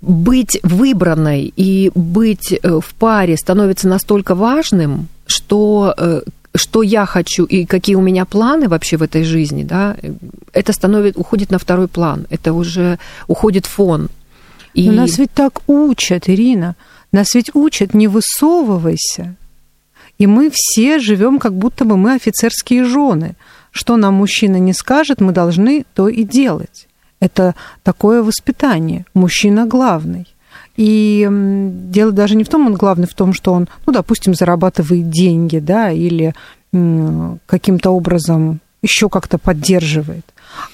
быть 0.00 0.58
выбранной 0.62 1.52
и 1.54 1.90
быть 1.94 2.52
э, 2.52 2.80
в 2.80 2.94
паре 2.94 3.36
становится 3.36 3.86
настолько 3.86 4.34
важным, 4.34 5.08
что 5.26 5.94
э, 5.96 6.22
что 6.54 6.82
я 6.82 7.06
хочу 7.06 7.44
и 7.44 7.64
какие 7.64 7.96
у 7.96 8.00
меня 8.00 8.24
планы 8.24 8.68
вообще 8.68 8.96
в 8.96 9.02
этой 9.02 9.22
жизни, 9.22 9.62
да, 9.62 9.96
это 10.52 10.72
становится, 10.72 11.20
уходит 11.20 11.50
на 11.50 11.58
второй 11.58 11.86
план, 11.86 12.26
это 12.30 12.52
уже 12.52 12.98
уходит 13.28 13.66
фон. 13.66 14.08
И... 14.74 14.88
Но 14.88 15.02
нас 15.02 15.18
ведь 15.18 15.32
так 15.32 15.60
учат, 15.68 16.28
Ирина, 16.28 16.74
нас 17.12 17.34
ведь 17.34 17.54
учат, 17.54 17.94
не 17.94 18.08
высовывайся. 18.08 19.36
И 20.18 20.26
мы 20.26 20.50
все 20.52 20.98
живем, 20.98 21.38
как 21.38 21.54
будто 21.54 21.84
бы 21.84 21.96
мы 21.96 22.14
офицерские 22.14 22.84
жены. 22.84 23.36
что 23.70 23.96
нам 23.96 24.14
мужчина 24.14 24.58
не 24.58 24.72
скажет, 24.72 25.20
мы 25.20 25.32
должны 25.32 25.84
то 25.94 26.08
и 26.08 26.24
делать. 26.24 26.88
Это 27.20 27.54
такое 27.82 28.22
воспитание. 28.22 29.04
Мужчина 29.14 29.66
главный. 29.66 30.26
И 30.76 31.28
дело 31.30 32.12
даже 32.12 32.36
не 32.36 32.44
в 32.44 32.48
том, 32.48 32.66
он 32.66 32.74
главный 32.74 33.06
в 33.06 33.14
том, 33.14 33.34
что 33.34 33.52
он, 33.52 33.68
ну, 33.86 33.92
допустим, 33.92 34.34
зарабатывает 34.34 35.10
деньги, 35.10 35.58
да, 35.58 35.90
или 35.90 36.34
каким-то 37.46 37.90
образом 37.90 38.60
еще 38.82 39.08
как-то 39.08 39.38
поддерживает 39.38 40.24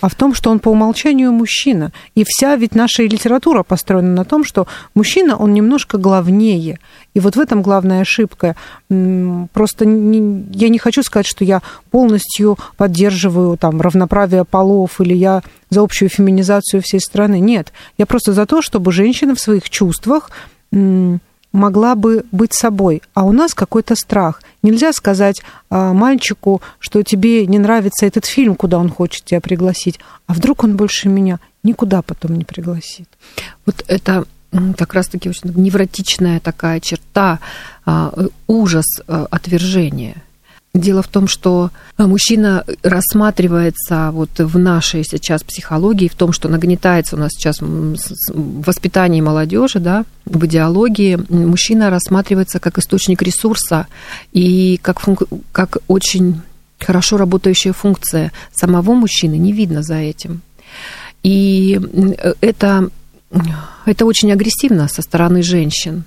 а 0.00 0.08
в 0.08 0.14
том, 0.14 0.34
что 0.34 0.50
он 0.50 0.58
по 0.58 0.70
умолчанию 0.70 1.32
мужчина. 1.32 1.92
И 2.14 2.24
вся 2.26 2.56
ведь 2.56 2.74
наша 2.74 3.02
литература 3.02 3.62
построена 3.62 4.12
на 4.14 4.24
том, 4.24 4.44
что 4.44 4.66
мужчина, 4.94 5.36
он 5.36 5.52
немножко 5.52 5.98
главнее. 5.98 6.78
И 7.14 7.20
вот 7.20 7.36
в 7.36 7.40
этом 7.40 7.62
главная 7.62 8.02
ошибка. 8.02 8.56
Просто 8.88 9.86
не, 9.86 10.46
я 10.52 10.68
не 10.68 10.78
хочу 10.78 11.02
сказать, 11.02 11.26
что 11.26 11.44
я 11.44 11.62
полностью 11.90 12.58
поддерживаю 12.76 13.56
там, 13.56 13.80
равноправие 13.80 14.44
полов 14.44 15.00
или 15.00 15.14
я 15.14 15.42
за 15.70 15.82
общую 15.82 16.08
феминизацию 16.08 16.82
всей 16.82 17.00
страны. 17.00 17.40
Нет, 17.40 17.72
я 17.98 18.06
просто 18.06 18.32
за 18.32 18.46
то, 18.46 18.62
чтобы 18.62 18.92
женщина 18.92 19.34
в 19.34 19.40
своих 19.40 19.68
чувствах 19.70 20.30
могла 21.56 21.94
бы 21.94 22.24
быть 22.30 22.54
собой, 22.54 23.02
а 23.14 23.24
у 23.24 23.32
нас 23.32 23.54
какой-то 23.54 23.96
страх. 23.96 24.42
Нельзя 24.62 24.92
сказать 24.92 25.42
а, 25.70 25.92
мальчику, 25.92 26.62
что 26.78 27.02
тебе 27.02 27.46
не 27.46 27.58
нравится 27.58 28.06
этот 28.06 28.26
фильм, 28.26 28.54
куда 28.54 28.78
он 28.78 28.90
хочет 28.90 29.24
тебя 29.24 29.40
пригласить, 29.40 29.98
а 30.26 30.34
вдруг 30.34 30.64
он 30.64 30.76
больше 30.76 31.08
меня 31.08 31.40
никуда 31.62 32.02
потом 32.02 32.36
не 32.36 32.44
пригласит. 32.44 33.08
Вот 33.64 33.84
это 33.88 34.24
как 34.76 34.94
раз-таки 34.94 35.28
очень 35.28 35.52
невротичная 35.54 36.40
такая 36.40 36.80
черта, 36.80 37.40
а, 37.84 38.12
ужас 38.46 38.86
а, 39.06 39.26
отвержения. 39.30 40.22
Дело 40.76 41.00
в 41.00 41.08
том, 41.08 41.26
что 41.26 41.70
а, 41.96 42.06
мужчина 42.06 42.62
рассматривается 42.82 44.10
вот 44.12 44.28
в 44.38 44.58
нашей 44.58 45.04
сейчас 45.04 45.42
психологии, 45.42 46.08
в 46.08 46.14
том, 46.14 46.32
что 46.32 46.50
нагнетается 46.50 47.16
у 47.16 47.18
нас 47.18 47.30
сейчас 47.32 47.60
в 47.60 48.62
воспитании 48.62 49.22
молодежи, 49.22 49.80
да, 49.80 50.04
в 50.26 50.44
идеологии, 50.44 51.18
мужчина 51.30 51.88
рассматривается 51.88 52.60
как 52.60 52.76
источник 52.76 53.22
ресурса 53.22 53.86
и 54.32 54.78
как, 54.82 55.00
функ... 55.00 55.22
как 55.50 55.78
очень 55.88 56.42
хорошо 56.78 57.16
работающая 57.16 57.72
функция 57.72 58.30
самого 58.52 58.92
мужчины, 58.92 59.36
не 59.36 59.52
видно 59.52 59.82
за 59.82 59.94
этим. 59.94 60.42
И 61.22 61.80
это, 62.42 62.90
это 63.86 64.04
очень 64.04 64.30
агрессивно 64.30 64.88
со 64.88 65.00
стороны 65.00 65.42
женщин. 65.42 66.04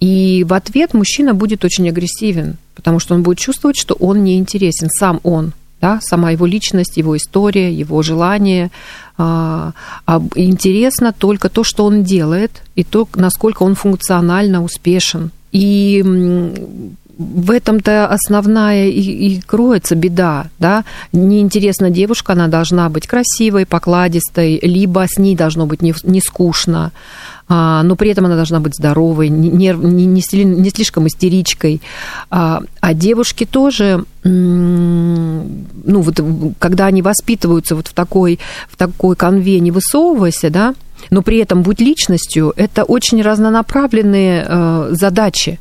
И 0.00 0.44
в 0.48 0.52
ответ 0.52 0.94
мужчина 0.94 1.32
будет 1.32 1.64
очень 1.64 1.88
агрессивен, 1.88 2.56
потому 2.80 2.98
что 2.98 3.14
он 3.14 3.22
будет 3.22 3.38
чувствовать, 3.38 3.76
что 3.76 3.94
он 3.94 4.24
не 4.24 4.38
интересен, 4.38 4.88
сам 4.88 5.20
он, 5.22 5.52
да, 5.82 6.00
сама 6.02 6.30
его 6.30 6.46
личность, 6.46 6.96
его 6.96 7.14
история, 7.14 7.70
его 7.70 8.02
желание. 8.02 8.70
А, 9.18 9.72
а 10.06 10.22
интересно 10.34 11.12
только 11.12 11.50
то, 11.50 11.62
что 11.62 11.84
он 11.84 12.04
делает, 12.04 12.62
и 12.74 12.84
то, 12.84 13.06
насколько 13.14 13.64
он 13.64 13.74
функционально 13.74 14.64
успешен. 14.64 15.30
И 15.52 16.02
в 17.18 17.50
этом-то 17.50 18.06
основная 18.06 18.88
и, 18.88 19.00
и 19.00 19.40
кроется 19.42 19.94
беда, 19.94 20.46
да. 20.58 20.84
Неинтересна 21.12 21.90
девушка, 21.90 22.32
она 22.32 22.48
должна 22.48 22.88
быть 22.88 23.06
красивой, 23.06 23.66
покладистой, 23.66 24.58
либо 24.62 25.04
с 25.06 25.18
ней 25.18 25.36
должно 25.36 25.66
быть 25.66 25.82
не, 25.82 25.94
не 26.04 26.22
скучно. 26.22 26.92
А, 27.52 27.82
но 27.82 27.96
при 27.96 28.10
этом 28.10 28.26
она 28.26 28.36
должна 28.36 28.60
быть 28.60 28.76
здоровой, 28.76 29.28
не, 29.28 29.48
не, 29.50 29.72
не, 29.72 30.44
не 30.44 30.70
слишком 30.70 31.08
истеричкой. 31.08 31.82
А, 32.30 32.62
а 32.80 32.94
девушки 32.94 33.44
тоже, 33.44 34.04
ну 34.22 35.42
вот 35.84 36.20
когда 36.60 36.86
они 36.86 37.02
воспитываются 37.02 37.74
вот 37.74 37.88
в 37.88 37.92
такой, 37.92 38.38
в 38.68 38.76
такой 38.76 39.16
конве 39.16 39.58
«не 39.58 39.72
высовывайся», 39.72 40.48
да, 40.48 40.74
но 41.10 41.22
при 41.22 41.38
этом 41.38 41.62
будь 41.62 41.80
личностью, 41.80 42.52
это 42.54 42.84
очень 42.84 43.20
разнонаправленные 43.20 44.46
э, 44.46 44.88
задачи. 44.92 45.58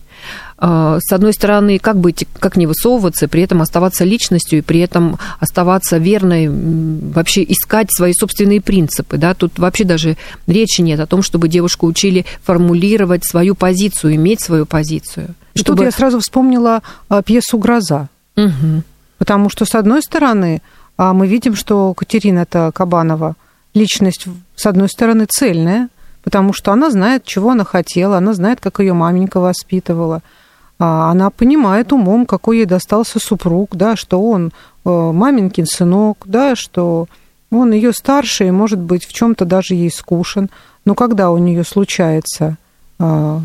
А, 0.61 0.99
с 0.99 1.13
одной 1.13 1.31
стороны, 1.31 1.79
как 1.79 1.97
быть, 1.97 2.27
как 2.37 2.57
не 2.57 2.67
высовываться, 2.67 3.29
при 3.29 3.43
этом 3.43 3.61
оставаться 3.61 4.03
личностью 4.03 4.59
и 4.59 4.61
при 4.61 4.81
этом 4.81 5.17
оставаться 5.39 5.97
верной, 5.97 6.49
вообще 6.49 7.43
искать 7.43 7.87
свои 7.91 8.11
собственные 8.13 8.59
принципы. 8.59 9.17
Да? 9.17 9.33
Тут 9.33 9.57
вообще 9.57 9.85
даже 9.85 10.17
речи 10.47 10.81
нет 10.81 10.99
о 10.99 11.07
том, 11.07 11.21
чтобы 11.21 11.47
девушку 11.47 11.87
учили 11.87 12.25
формулировать 12.43 13.25
свою 13.25 13.55
позицию, 13.55 14.15
иметь 14.15 14.41
свою 14.41 14.65
позицию. 14.65 15.29
И 15.53 15.59
чтобы... 15.59 15.77
тут 15.77 15.85
я 15.85 15.91
сразу 15.91 16.19
вспомнила 16.19 16.81
а, 17.07 17.23
пьесу 17.23 17.57
«Гроза». 17.57 18.09
Угу. 18.35 18.83
Потому 19.17 19.49
что, 19.49 19.63
с 19.63 19.75
одной 19.75 20.01
стороны, 20.01 20.61
а, 20.97 21.13
мы 21.13 21.27
видим, 21.27 21.55
что 21.55 21.93
Катерина-то 21.93 22.71
Кабанова 22.73 23.37
личность, 23.73 24.25
с 24.55 24.65
одной 24.65 24.89
стороны, 24.89 25.25
цельная, 25.25 25.87
потому 26.21 26.51
что 26.51 26.73
она 26.73 26.91
знает, 26.91 27.23
чего 27.23 27.51
она 27.51 27.63
хотела, 27.63 28.17
она 28.17 28.33
знает, 28.33 28.59
как 28.59 28.81
ее 28.81 28.91
маменька 28.91 29.39
воспитывала– 29.39 30.21
она 30.79 31.29
понимает 31.29 31.91
умом, 31.91 32.25
какой 32.25 32.59
ей 32.59 32.65
достался 32.65 33.19
супруг, 33.19 33.75
да, 33.75 33.95
что 33.95 34.21
он 34.21 34.53
э, 34.85 34.89
маменькин 34.89 35.65
сынок, 35.65 36.23
да, 36.25 36.55
что 36.55 37.07
он 37.51 37.73
ее 37.73 37.91
старше 37.93 38.47
и, 38.47 38.51
может 38.51 38.79
быть, 38.79 39.05
в 39.05 39.13
чем-то 39.13 39.45
даже 39.45 39.73
ей 39.73 39.91
скушен. 39.91 40.49
Но 40.85 40.95
когда 40.95 41.31
у 41.31 41.37
нее 41.37 41.63
случается 41.63 42.57
а, 42.99 43.41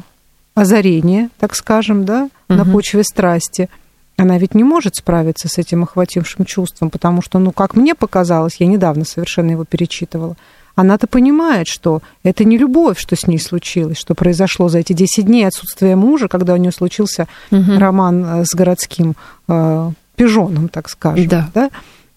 озарение, 0.54 1.30
так 1.38 1.54
скажем, 1.54 2.04
да, 2.04 2.28
угу. 2.48 2.58
на 2.58 2.64
почве 2.64 3.02
страсти, 3.02 3.68
она 4.16 4.38
ведь 4.38 4.54
не 4.54 4.62
может 4.62 4.96
справиться 4.96 5.48
с 5.48 5.58
этим 5.58 5.82
охватившим 5.82 6.44
чувством, 6.44 6.90
потому 6.90 7.22
что, 7.22 7.38
ну, 7.38 7.50
как 7.50 7.74
мне 7.74 7.94
показалось, 7.94 8.56
я 8.58 8.66
недавно 8.66 9.04
совершенно 9.04 9.50
его 9.50 9.64
перечитывала, 9.64 10.36
она-то 10.76 11.06
понимает, 11.06 11.68
что 11.68 12.02
это 12.22 12.44
не 12.44 12.58
любовь, 12.58 12.98
что 12.98 13.16
с 13.16 13.26
ней 13.26 13.38
случилось, 13.38 13.98
что 13.98 14.14
произошло 14.14 14.68
за 14.68 14.78
эти 14.78 14.92
10 14.92 15.26
дней 15.26 15.46
отсутствия 15.46 15.96
мужа, 15.96 16.28
когда 16.28 16.54
у 16.54 16.56
нее 16.56 16.72
случился 16.72 17.28
угу. 17.50 17.78
роман 17.78 18.24
э, 18.24 18.44
с 18.44 18.54
городским 18.54 19.14
э, 19.48 19.90
пижоном, 20.16 20.68
так 20.68 20.88
скажем. 20.88 21.28
Да. 21.28 21.50
Да? 21.54 21.70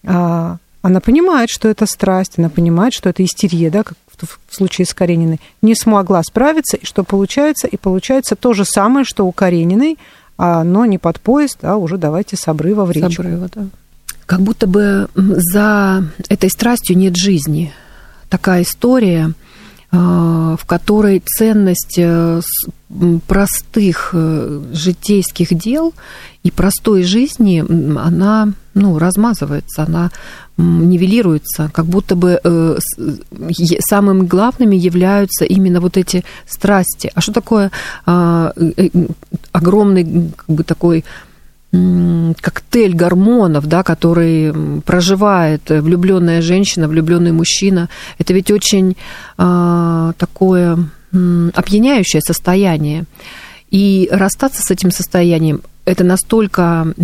А, 0.04 0.56
она 0.82 1.00
понимает, 1.00 1.50
что 1.50 1.68
это 1.68 1.86
страсть, 1.86 2.34
она 2.38 2.48
понимает, 2.48 2.94
что 2.94 3.08
это 3.08 3.24
истерия, 3.24 3.70
да, 3.70 3.82
как 3.82 3.96
в 4.20 4.54
случае 4.54 4.84
с 4.84 4.94
Карениной, 4.94 5.40
не 5.62 5.76
смогла 5.76 6.20
справиться, 6.24 6.76
и 6.76 6.84
что 6.84 7.04
получается? 7.04 7.68
И 7.68 7.76
получается 7.76 8.34
то 8.34 8.52
же 8.52 8.64
самое, 8.64 9.04
что 9.04 9.24
у 9.24 9.30
Карениной, 9.30 9.96
а, 10.36 10.64
но 10.64 10.84
не 10.86 10.98
под 10.98 11.20
поезд, 11.20 11.58
а 11.62 11.76
уже 11.76 11.98
давайте 11.98 12.36
с 12.36 12.48
обрыва 12.48 12.84
в 12.84 12.90
речку. 12.90 13.12
С 13.12 13.18
обрыва, 13.20 13.48
да. 13.54 13.66
Как 14.26 14.40
будто 14.40 14.66
бы 14.66 15.08
за 15.14 16.04
этой 16.28 16.50
страстью 16.50 16.98
нет 16.98 17.16
жизни– 17.16 17.72
такая 18.28 18.62
история, 18.62 19.32
э, 19.90 19.96
в 19.96 20.64
которой 20.66 21.22
ценность 21.24 21.98
э, 21.98 22.40
простых 23.26 24.10
э, 24.12 24.62
житейских 24.72 25.54
дел 25.54 25.94
и 26.42 26.50
простой 26.50 27.02
жизни, 27.02 27.64
она 27.98 28.52
ну, 28.74 28.98
размазывается, 28.98 29.82
она 29.82 30.10
нивелируется, 30.56 31.70
как 31.72 31.86
будто 31.86 32.16
бы 32.16 32.40
самыми 33.80 34.26
главными 34.26 34.76
являются 34.76 35.44
именно 35.44 35.80
вот 35.80 35.96
эти 35.96 36.24
страсти. 36.46 37.10
А 37.14 37.20
что 37.20 37.32
такое 37.32 37.70
огромный 39.52 40.32
как 40.36 40.48
бы 40.48 40.64
такой 40.64 41.04
коктейль 41.70 42.94
гормонов, 42.94 43.66
да, 43.66 43.82
который 43.82 44.80
проживает 44.82 45.68
влюбленная 45.68 46.40
женщина, 46.40 46.88
влюбленный 46.88 47.32
мужчина. 47.32 47.88
Это 48.18 48.32
ведь 48.32 48.50
очень 48.50 48.96
э, 49.36 50.12
такое 50.16 50.78
э, 51.12 51.50
опьяняющее 51.54 52.22
состояние. 52.22 53.04
И 53.70 54.08
расстаться 54.10 54.62
с 54.62 54.70
этим 54.70 54.90
состоянием 54.90 55.60
это 55.84 56.04
настолько 56.04 56.94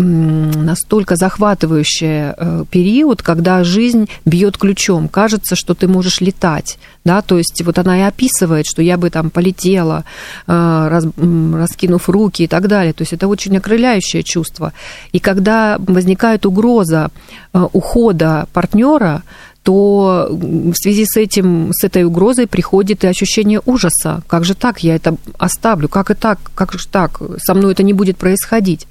настолько 0.00 1.16
захватывающий 1.16 2.32
э, 2.36 2.64
период, 2.70 3.22
когда 3.22 3.64
жизнь 3.64 4.08
бьет 4.24 4.58
ключом. 4.58 5.08
Кажется, 5.08 5.56
что 5.56 5.74
ты 5.74 5.88
можешь 5.88 6.20
летать. 6.20 6.78
Да? 7.04 7.22
То 7.22 7.38
есть 7.38 7.62
вот 7.62 7.78
она 7.78 7.98
и 7.98 8.02
описывает, 8.02 8.66
что 8.66 8.82
я 8.82 8.96
бы 8.96 9.10
там 9.10 9.30
полетела, 9.30 10.04
э, 10.46 10.52
раз, 10.88 11.06
раскинув 11.16 12.08
руки 12.08 12.44
и 12.44 12.46
так 12.46 12.68
далее. 12.68 12.92
То 12.92 13.02
есть 13.02 13.12
это 13.12 13.28
очень 13.28 13.56
окрыляющее 13.56 14.22
чувство. 14.22 14.72
И 15.12 15.18
когда 15.18 15.76
возникает 15.78 16.46
угроза 16.46 17.10
э, 17.52 17.66
ухода 17.72 18.48
партнера, 18.52 19.22
то 19.64 20.28
в 20.30 20.74
связи 20.74 21.06
с 21.06 21.16
этим, 21.16 21.70
с 21.72 21.84
этой 21.84 22.04
угрозой 22.04 22.46
приходит 22.46 23.02
и 23.02 23.06
ощущение 23.06 23.62
ужаса. 23.64 24.22
Как 24.26 24.44
же 24.44 24.54
так? 24.54 24.84
Я 24.84 24.94
это 24.94 25.16
оставлю. 25.38 25.88
Как 25.88 26.10
и 26.10 26.14
так? 26.14 26.38
Как 26.54 26.72
же 26.74 26.86
так? 26.86 27.20
Со 27.38 27.54
мной 27.54 27.72
это 27.72 27.82
не 27.82 27.94
будет 27.94 28.18
происходить. 28.18 28.86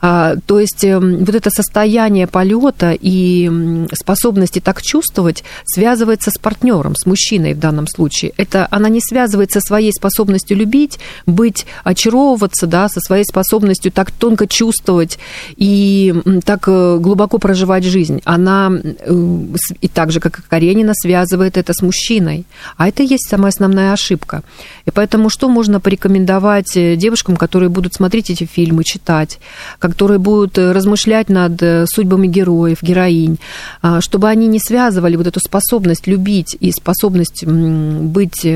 А, 0.00 0.36
то 0.46 0.60
есть 0.60 0.84
эм, 0.84 1.24
вот 1.24 1.34
это 1.34 1.50
состояние 1.50 2.28
полета 2.28 2.96
и 2.98 3.88
способности 3.94 4.60
так 4.60 4.80
чувствовать 4.80 5.42
связывается 5.64 6.30
с 6.30 6.38
партнером, 6.38 6.94
с 6.94 7.04
мужчиной 7.04 7.54
в 7.54 7.58
данном 7.58 7.88
случае. 7.88 8.32
Это 8.36 8.68
она 8.70 8.88
не 8.88 9.00
связывается 9.00 9.60
со 9.60 9.66
своей 9.66 9.92
способностью 9.92 10.56
любить, 10.56 11.00
быть, 11.26 11.66
очаровываться, 11.82 12.68
да, 12.68 12.88
со 12.88 13.00
своей 13.00 13.24
способностью 13.24 13.90
так 13.90 14.12
тонко 14.12 14.46
чувствовать 14.46 15.18
и 15.56 16.14
так 16.44 16.68
э, 16.68 16.98
глубоко 17.00 17.38
проживать 17.38 17.82
жизнь. 17.82 18.20
Она 18.24 18.70
э, 18.72 19.36
и 19.80 19.88
так 19.88 20.11
же, 20.12 20.20
как 20.20 20.38
и 20.38 20.42
Каренина, 20.48 20.92
связывает 20.94 21.56
это 21.56 21.72
с 21.72 21.82
мужчиной. 21.82 22.44
А 22.76 22.88
это 22.88 23.02
и 23.02 23.06
есть 23.06 23.28
самая 23.28 23.48
основная 23.48 23.92
ошибка. 23.92 24.42
И 24.86 24.90
поэтому 24.90 25.28
что 25.30 25.48
можно 25.48 25.80
порекомендовать 25.80 26.76
э, 26.76 26.96
девушкам, 26.96 27.36
которые 27.36 27.68
будут 27.68 27.94
смотреть 27.94 28.30
эти 28.30 28.44
фильмы, 28.44 28.84
читать, 28.84 29.40
которые 29.78 30.18
будут 30.18 30.58
размышлять 30.58 31.28
над 31.28 31.60
судьбами 31.86 32.26
героев, 32.26 32.82
героинь, 32.82 33.38
а, 33.82 34.00
чтобы 34.00 34.28
они 34.28 34.46
не 34.46 34.58
связывали 34.58 35.16
вот 35.16 35.26
эту 35.26 35.40
способность 35.40 36.06
любить 36.06 36.56
и 36.60 36.70
способность 36.72 37.44
быть 37.44 38.46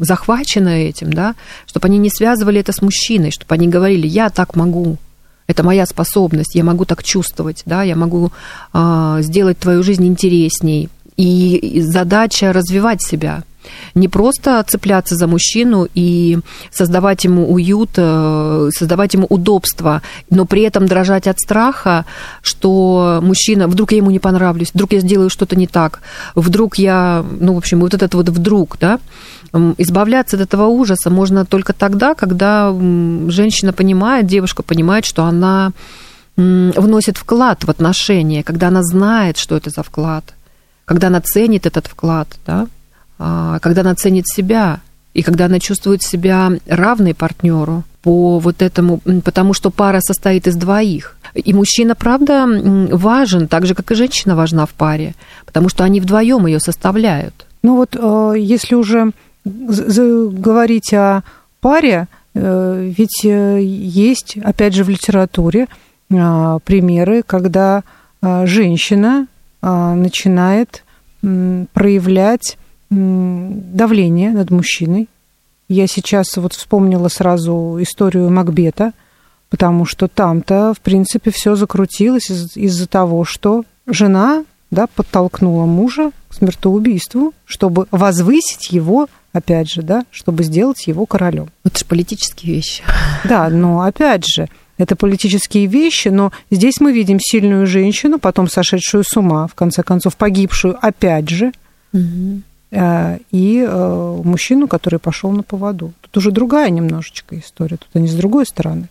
захваченной 0.00 0.84
этим, 0.84 1.12
да, 1.12 1.34
чтобы 1.66 1.86
они 1.86 1.98
не 1.98 2.10
связывали 2.10 2.60
это 2.60 2.72
с 2.72 2.82
мужчиной, 2.82 3.30
чтобы 3.30 3.54
они 3.54 3.68
говорили, 3.68 4.06
я 4.06 4.30
так 4.30 4.56
могу, 4.56 4.98
это 5.46 5.62
моя 5.62 5.86
способность, 5.86 6.54
я 6.54 6.64
могу 6.64 6.84
так 6.84 7.02
чувствовать, 7.02 7.62
да, 7.66 7.82
я 7.82 7.96
могу 7.96 8.30
э, 8.72 9.18
сделать 9.20 9.58
твою 9.58 9.82
жизнь 9.82 10.06
интересней. 10.06 10.88
И 11.16 11.82
задача 11.82 12.52
развивать 12.52 13.02
себя, 13.02 13.42
не 13.94 14.08
просто 14.08 14.64
цепляться 14.66 15.16
за 15.16 15.26
мужчину 15.26 15.88
и 15.94 16.38
создавать 16.70 17.24
ему 17.24 17.52
уют, 17.52 17.90
э, 17.96 18.70
создавать 18.76 19.14
ему 19.14 19.26
удобство, 19.28 20.02
но 20.30 20.44
при 20.44 20.62
этом 20.62 20.86
дрожать 20.86 21.26
от 21.26 21.38
страха, 21.38 22.04
что 22.42 23.20
мужчина, 23.22 23.68
вдруг 23.68 23.92
я 23.92 23.98
ему 23.98 24.10
не 24.10 24.18
понравлюсь, 24.18 24.70
вдруг 24.74 24.92
я 24.92 25.00
сделаю 25.00 25.30
что-то 25.30 25.56
не 25.56 25.66
так, 25.66 26.00
вдруг 26.34 26.78
я, 26.78 27.24
ну, 27.40 27.54
в 27.54 27.58
общем, 27.58 27.80
вот 27.80 27.94
этот 27.94 28.14
вот 28.14 28.28
вдруг, 28.28 28.76
да, 28.80 28.98
избавляться 29.78 30.36
от 30.36 30.42
этого 30.42 30.66
ужаса 30.66 31.10
можно 31.10 31.44
только 31.44 31.72
тогда, 31.72 32.14
когда 32.14 32.72
женщина 33.28 33.72
понимает, 33.72 34.26
девушка 34.26 34.62
понимает, 34.62 35.04
что 35.04 35.24
она 35.24 35.72
вносит 36.36 37.18
вклад 37.18 37.64
в 37.64 37.70
отношения, 37.70 38.42
когда 38.42 38.68
она 38.68 38.82
знает, 38.82 39.36
что 39.36 39.56
это 39.56 39.70
за 39.70 39.82
вклад, 39.82 40.34
когда 40.84 41.08
она 41.08 41.20
ценит 41.20 41.66
этот 41.66 41.86
вклад, 41.86 42.28
да, 42.46 42.66
когда 43.60 43.82
она 43.82 43.94
ценит 43.94 44.26
себя, 44.26 44.80
и 45.14 45.22
когда 45.22 45.46
она 45.46 45.60
чувствует 45.60 46.02
себя 46.02 46.50
равной 46.66 47.14
партнеру 47.14 47.84
по 48.02 48.38
вот 48.38 48.62
этому, 48.62 49.00
потому 49.24 49.54
что 49.54 49.70
пара 49.70 50.00
состоит 50.00 50.46
из 50.46 50.56
двоих. 50.56 51.16
И 51.34 51.52
мужчина, 51.54 51.94
правда, 51.94 52.46
важен, 52.90 53.46
так 53.46 53.66
же, 53.66 53.74
как 53.74 53.90
и 53.92 53.94
женщина 53.94 54.34
важна 54.34 54.66
в 54.66 54.70
паре, 54.70 55.14
потому 55.46 55.68
что 55.68 55.84
они 55.84 56.00
вдвоем 56.00 56.46
ее 56.46 56.60
составляют. 56.60 57.46
Ну 57.62 57.76
вот, 57.76 57.96
э, 57.96 58.34
если 58.38 58.74
уже 58.74 59.12
говорить 59.44 60.92
о 60.92 61.22
паре, 61.60 62.08
э, 62.34 62.92
ведь 62.96 63.24
э, 63.24 63.60
есть, 63.62 64.36
опять 64.42 64.74
же, 64.74 64.84
в 64.84 64.88
литературе 64.88 65.68
а, 66.14 66.58
примеры, 66.60 67.22
когда 67.22 67.82
а, 68.20 68.46
женщина 68.46 69.26
а, 69.60 69.94
начинает 69.94 70.84
проявлять 71.72 72.58
давление 72.92 74.30
над 74.30 74.50
мужчиной. 74.50 75.08
Я 75.68 75.86
сейчас 75.86 76.36
вот 76.36 76.52
вспомнила 76.52 77.08
сразу 77.08 77.78
историю 77.80 78.30
Макбета, 78.30 78.92
потому 79.48 79.84
что 79.84 80.08
там-то, 80.08 80.74
в 80.74 80.80
принципе, 80.80 81.30
все 81.30 81.56
закрутилось 81.56 82.30
из- 82.30 82.56
из-за 82.56 82.86
того, 82.86 83.24
что 83.24 83.64
жена 83.86 84.44
да, 84.70 84.86
подтолкнула 84.86 85.66
мужа 85.66 86.10
к 86.28 86.34
смертоубийству, 86.34 87.34
чтобы 87.44 87.86
возвысить 87.90 88.70
его 88.70 89.08
опять 89.32 89.70
же, 89.70 89.82
да, 89.82 90.04
чтобы 90.10 90.44
сделать 90.44 90.86
его 90.86 91.06
королем. 91.06 91.48
Это 91.64 91.78
же 91.78 91.84
политические 91.84 92.56
вещи. 92.56 92.82
Да, 93.24 93.48
но 93.48 93.82
опять 93.82 94.26
же, 94.26 94.48
это 94.78 94.96
политические 94.96 95.66
вещи, 95.66 96.08
но 96.08 96.32
здесь 96.50 96.80
мы 96.80 96.92
видим 96.92 97.18
сильную 97.20 97.66
женщину, 97.66 98.18
потом 98.18 98.48
сошедшую 98.48 99.04
с 99.04 99.16
ума, 99.16 99.46
в 99.46 99.54
конце 99.54 99.82
концов 99.82 100.16
погибшую, 100.16 100.76
опять 100.80 101.28
же, 101.28 101.52
угу. 101.92 102.42
И 102.72 103.66
э, 103.68 104.22
мужчину, 104.24 104.66
который 104.66 104.98
пошел 104.98 105.30
на 105.30 105.42
поводу. 105.42 105.92
Тут 106.00 106.16
уже 106.16 106.30
другая 106.30 106.70
немножечко 106.70 107.38
история, 107.38 107.76
тут 107.76 107.88
они 107.94 108.08
с 108.08 108.14
другой 108.14 108.46
стороны. 108.46 108.88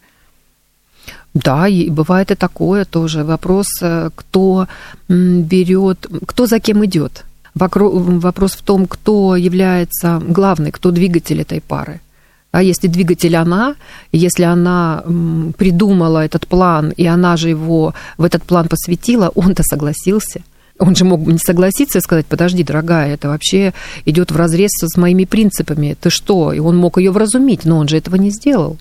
Да, 1.34 1.68
и 1.68 1.90
бывает 1.90 2.32
и 2.32 2.36
такое 2.36 2.86
тоже. 2.86 3.24
Вопрос, 3.24 3.68
э, 3.82 4.10
кто 4.16 4.68
берет, 5.08 6.08
кто 6.28 6.46
за 6.46 6.60
кем 6.60 6.86
идет. 6.86 7.26
Вопрос 7.56 8.52
в 8.54 8.62
том, 8.62 8.86
кто 8.86 9.36
является 9.36 10.22
главный, 10.26 10.72
кто 10.72 10.92
двигатель 10.92 11.42
этой 11.42 11.60
пары. 11.60 12.00
А 12.52 12.62
если 12.62 12.88
двигатель 12.88 13.36
она, 13.36 13.76
если 14.12 14.44
она 14.44 15.04
придумала 15.58 16.24
этот 16.24 16.48
план, 16.48 16.94
и 16.98 17.06
она 17.06 17.38
же 17.38 17.50
его 17.50 17.94
в 18.18 18.24
этот 18.24 18.44
план 18.44 18.68
посвятила, 18.68 19.32
он-то 19.36 19.64
согласился. 19.64 20.42
Он 20.82 20.96
же 20.96 21.06
мог 21.06 21.22
бы 21.22 21.32
не 21.32 21.38
согласиться 21.38 22.00
и 22.00 22.02
сказать, 22.02 22.26
подожди, 22.26 22.64
дорогая, 22.64 23.14
это 23.14 23.30
вообще 23.30 23.74
идет 24.06 24.32
в 24.32 24.36
разрез 24.36 24.72
с 24.72 24.98
моими 24.98 25.26
принципами. 25.26 25.96
Ты 26.00 26.10
что? 26.10 26.52
И 26.54 26.60
он 26.60 26.76
мог 26.76 26.98
ее 26.98 27.12
вразумить, 27.12 27.66
но 27.66 27.78
он 27.78 27.88
же 27.88 27.98
этого 27.98 28.16
не 28.16 28.32
сделал. 28.32 28.78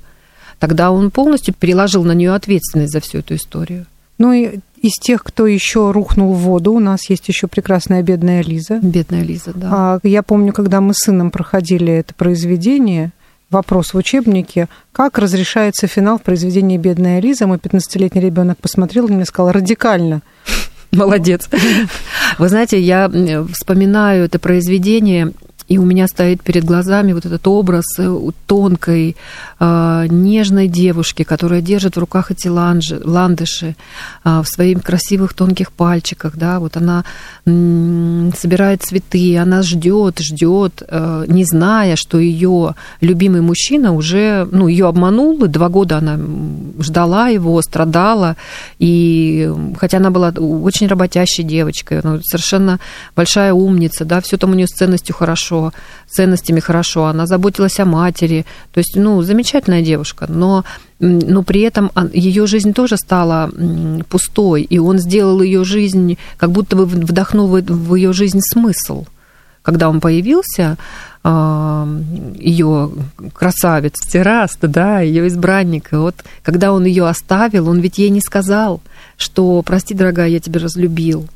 Тогда 0.59 0.91
он 0.91 1.11
полностью 1.11 1.55
переложил 1.55 2.03
на 2.05 2.13
нее 2.13 2.35
ответственность 2.35 2.93
за 2.93 3.01
всю 3.01 3.19
эту 3.19 3.35
историю. 3.35 3.87
Ну 4.19 4.33
и 4.33 4.61
из 4.81 4.99
тех, 4.99 5.23
кто 5.23 5.47
еще 5.47 5.91
рухнул 5.91 6.33
в 6.33 6.39
воду, 6.39 6.73
у 6.73 6.81
нас 6.81 7.09
есть 7.11 7.29
еще 7.29 7.49
прекрасная 7.49 8.03
бедная 8.03 8.43
Лиза. 8.43 8.79
Бедная 8.83 9.23
Лиза, 9.23 9.53
да. 9.55 9.69
А, 9.73 10.01
я 10.03 10.23
помню, 10.23 10.53
когда 10.53 10.81
мы 10.81 10.95
с 10.95 11.05
сыном 11.05 11.31
проходили 11.31 11.93
это 11.93 12.15
произведение, 12.15 13.13
вопрос 13.51 13.93
в 13.93 13.97
учебнике, 13.97 14.69
как 14.93 15.19
разрешается 15.19 15.87
финал 15.87 16.19
в 16.19 16.23
произведении 16.23 16.79
«Бедная 16.79 17.21
Лиза». 17.21 17.47
Мой 17.47 17.59
15-летний 17.59 18.21
ребенок 18.21 18.59
посмотрел 18.59 19.09
и 19.09 19.13
мне 19.13 19.25
сказал 19.25 19.53
радикально. 19.53 20.23
Молодец. 20.93 21.49
Вы 22.39 22.49
знаете, 22.49 22.81
я 22.81 23.11
вспоминаю 23.53 24.25
это 24.25 24.39
произведение 24.39 25.33
и 25.71 25.79
у 25.79 25.85
меня 25.85 26.09
стоит 26.09 26.43
перед 26.43 26.65
глазами 26.65 27.13
вот 27.13 27.27
этот 27.27 27.47
образ 27.47 27.85
э, 27.99 28.31
тонкой, 28.47 29.17
э, 29.61 30.07
нежной 30.11 30.67
девушки, 30.67 31.23
которая 31.23 31.61
держит 31.61 31.95
в 31.95 32.01
руках 32.01 32.33
эти 32.33 32.49
ланжи, 32.49 33.01
ландыши 33.05 33.77
э, 34.25 34.43
в 34.43 34.49
своих 34.49 34.83
красивых 34.83 35.33
тонких 35.33 35.71
пальчиках, 35.71 36.37
да, 36.37 36.59
вот 36.59 36.77
она 36.77 37.05
собирает 37.45 38.83
цветы, 38.83 39.39
она 39.39 39.63
ждет, 39.63 40.19
ждет, 40.19 40.83
не 41.27 41.45
зная, 41.45 41.97
что 41.97 42.19
ее 42.19 42.75
любимый 43.01 43.41
мужчина 43.41 43.93
уже, 43.93 44.49
ну, 44.51 44.69
ее 44.69 44.87
обманул, 44.87 45.45
и 45.45 45.49
два 45.49 45.69
года 45.69 45.99
она 45.99 46.19
ждала 46.81 47.29
его, 47.29 47.61
страдала, 47.63 48.37
и 48.79 49.51
хотя 49.79 49.99
она 49.99 50.11
была 50.11 50.29
очень 50.31 50.87
работящей 50.87 51.45
девочкой, 51.45 52.01
ну, 52.03 52.21
совершенно 52.23 52.79
большая 53.17 53.53
умница, 53.53 54.05
да, 54.05 54.21
все 54.21 54.37
там 54.37 54.51
у 54.51 54.55
нее 54.55 54.67
с 54.67 54.77
ценностью 54.77 55.15
хорошо, 55.15 55.60
ценностями 56.09 56.61
хорошо, 56.61 57.07
она 57.07 57.27
заботилась 57.27 57.81
о 57.81 57.85
матери. 57.85 58.45
То 58.73 58.79
есть, 58.79 58.97
ну, 58.97 59.23
замечательная 59.23 59.83
девушка, 59.83 60.27
но, 60.29 60.65
но 60.99 61.43
при 61.43 61.61
этом 61.61 61.91
ее 62.13 62.47
жизнь 62.47 62.73
тоже 62.73 62.97
стала 62.97 63.51
пустой, 64.09 64.63
и 64.63 64.79
он 64.79 64.99
сделал 64.99 65.43
ее 65.43 65.65
жизнь, 65.65 66.17
как 66.37 66.51
будто 66.51 66.77
бы 66.77 66.87
вдохнул 66.87 67.49
в 67.49 67.95
ее 67.95 68.13
жизнь 68.13 68.41
смысл. 68.41 69.05
Когда 69.63 69.91
он 69.91 70.01
появился, 70.01 70.79
ее 71.23 72.91
красавец, 73.35 74.01
терраста, 74.01 74.69
да, 74.69 75.01
ее 75.01 75.29
избранник. 75.29 75.93
И 75.93 75.97
вот 75.97 76.15
когда 76.43 76.73
он 76.73 76.87
ее 76.87 77.07
оставил, 77.07 77.69
он 77.69 77.81
ведь 77.81 77.99
ей 77.99 78.09
не 78.09 78.23
сказал, 78.23 78.81
что 79.19 79.61
прости, 79.63 79.93
дорогая, 79.93 80.29
я 80.29 80.41
тебя 80.41 80.61
разлюбил. 80.61 81.29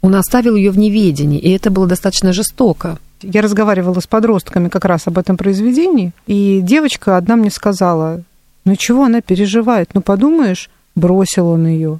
Он 0.00 0.14
оставил 0.14 0.56
ее 0.56 0.70
в 0.70 0.78
неведении, 0.78 1.38
и 1.38 1.50
это 1.50 1.70
было 1.70 1.86
достаточно 1.86 2.32
жестоко. 2.32 2.98
Я 3.22 3.42
разговаривала 3.42 4.00
с 4.00 4.06
подростками 4.06 4.68
как 4.68 4.84
раз 4.84 5.06
об 5.06 5.18
этом 5.18 5.36
произведении, 5.36 6.12
и 6.26 6.60
девочка 6.62 7.16
одна 7.16 7.36
мне 7.36 7.50
сказала, 7.50 8.22
ну 8.64 8.76
чего 8.76 9.04
она 9.04 9.20
переживает, 9.20 9.90
ну 9.94 10.00
подумаешь, 10.00 10.70
бросил 10.94 11.48
он 11.48 11.66
ее. 11.66 11.98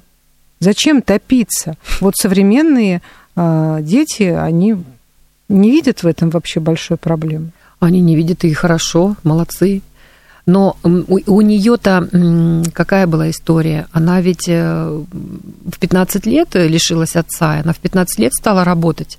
Зачем 0.59 1.01
топиться? 1.01 1.75
Вот 1.99 2.15
современные 2.15 3.01
э, 3.35 3.79
дети, 3.81 4.23
они 4.23 4.77
не 5.49 5.71
видят 5.71 6.03
в 6.03 6.07
этом 6.07 6.29
вообще 6.29 6.59
большой 6.59 6.97
проблемы. 6.97 7.51
Они 7.79 7.99
не 7.99 8.15
видят 8.15 8.43
и 8.43 8.53
хорошо, 8.53 9.15
молодцы. 9.23 9.81
Но 10.45 10.77
у, 10.83 11.19
у 11.25 11.41
нее-то 11.41 12.09
какая 12.73 13.07
была 13.07 13.29
история? 13.29 13.87
Она 13.91 14.21
ведь 14.21 14.47
э, 14.47 15.03
в 15.11 15.79
15 15.79 16.25
лет 16.25 16.49
лишилась 16.53 17.15
отца, 17.15 17.61
она 17.63 17.73
в 17.73 17.77
15 17.77 18.19
лет 18.19 18.33
стала 18.33 18.63
работать 18.63 19.17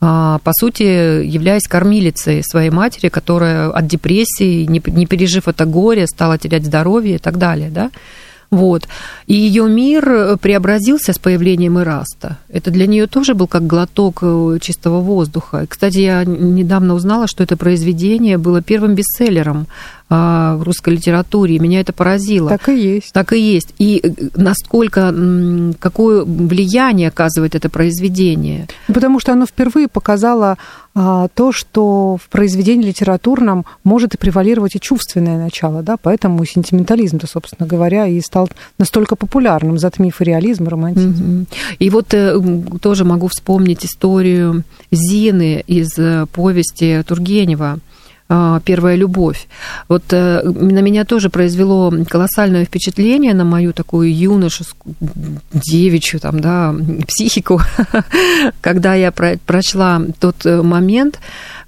по 0.00 0.52
сути, 0.52 1.24
являясь 1.24 1.66
кормилицей 1.66 2.42
своей 2.44 2.70
матери, 2.70 3.08
которая 3.08 3.70
от 3.70 3.86
депрессии, 3.86 4.64
не, 4.64 5.06
пережив 5.06 5.48
это 5.48 5.64
горе, 5.64 6.06
стала 6.06 6.38
терять 6.38 6.66
здоровье 6.66 7.16
и 7.16 7.18
так 7.18 7.38
далее, 7.38 7.70
да. 7.70 7.90
Вот. 8.50 8.88
И 9.26 9.34
ее 9.34 9.68
мир 9.68 10.38
преобразился 10.38 11.12
с 11.12 11.18
появлением 11.18 11.78
Ираста. 11.78 12.38
Это 12.48 12.70
для 12.70 12.86
нее 12.86 13.06
тоже 13.06 13.34
был 13.34 13.46
как 13.46 13.66
глоток 13.66 14.20
э, 14.22 14.58
чистого 14.62 15.00
воздуха. 15.00 15.66
Кстати, 15.68 15.98
я 15.98 16.24
недавно 16.24 16.94
узнала, 16.94 17.26
что 17.26 17.42
это 17.42 17.58
произведение 17.58 18.38
было 18.38 18.62
первым 18.62 18.94
бестселлером 18.94 19.66
а, 19.66 19.66
в 20.10 20.62
русской 20.62 20.94
литературе. 20.94 21.56
И 21.56 21.58
меня 21.58 21.80
это 21.80 21.92
поразило. 21.92 22.48
Так 22.48 22.68
и 22.70 22.78
есть. 22.78 23.12
Так 23.12 23.32
и 23.32 23.40
есть. 23.40 23.74
И 23.78 24.00
э, 24.02 24.28
насколько, 24.34 25.14
какое 25.78 26.24
влияние 26.24 27.08
оказывает 27.08 27.54
это 27.54 27.68
произведение. 27.68 28.68
Потому 28.86 29.20
что 29.20 29.32
оно 29.32 29.46
впервые 29.46 29.88
показало 29.88 30.56
а, 31.00 31.28
то, 31.28 31.52
что 31.52 32.16
в 32.16 32.28
произведении 32.28 32.88
литературном 32.88 33.64
может 33.84 34.14
и 34.14 34.18
превалировать 34.18 34.74
и 34.74 34.80
чувственное 34.80 35.38
начало, 35.38 35.82
да, 35.82 35.96
поэтому 35.96 36.44
сентиментализм-то, 36.44 37.28
собственно 37.28 37.68
говоря, 37.68 38.08
и 38.08 38.20
стал 38.20 38.48
настолько 38.78 39.14
популярным, 39.14 39.78
затмив 39.78 40.20
и 40.20 40.24
реализм, 40.24 40.64
и 40.64 40.68
романтизм. 40.68 41.46
И 41.78 41.90
вот 41.90 42.12
э, 42.14 42.40
тоже 42.82 43.04
могу 43.04 43.28
вспомнить 43.28 43.84
историю 43.84 44.64
Зины 44.90 45.62
из 45.68 45.96
э, 45.98 46.26
повести 46.32 47.04
Тургенева 47.06 47.74
а, 47.74 47.87
первая 48.28 48.96
любовь. 48.96 49.48
Вот 49.88 50.04
э, 50.12 50.42
на 50.42 50.80
меня 50.80 51.04
тоже 51.04 51.30
произвело 51.30 51.92
колоссальное 52.06 52.66
впечатление 52.66 53.32
на 53.32 53.44
мою 53.44 53.72
такую 53.72 54.14
юношескую, 54.14 54.94
девичью 55.50 56.20
там, 56.20 56.40
да, 56.40 56.74
психику, 57.06 57.60
когда 58.60 58.94
я 58.94 59.12
прочла 59.12 60.02
тот 60.20 60.44
э, 60.44 60.62
момент, 60.62 61.20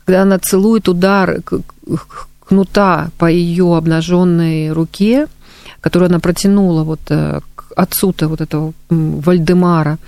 когда 0.04 0.22
она 0.22 0.38
целует 0.38 0.88
удар 0.88 1.40
кнута 2.46 3.10
по 3.16 3.24
ее 3.24 3.76
обнаженной 3.76 4.72
руке, 4.72 5.28
которую 5.80 6.10
она 6.10 6.20
протянула 6.20 6.84
вот 6.84 7.00
э, 7.08 7.40
к 7.54 7.72
отцу-то 7.74 8.28
вот 8.28 8.42
этого 8.42 8.74
Вальдемара. 8.90 9.98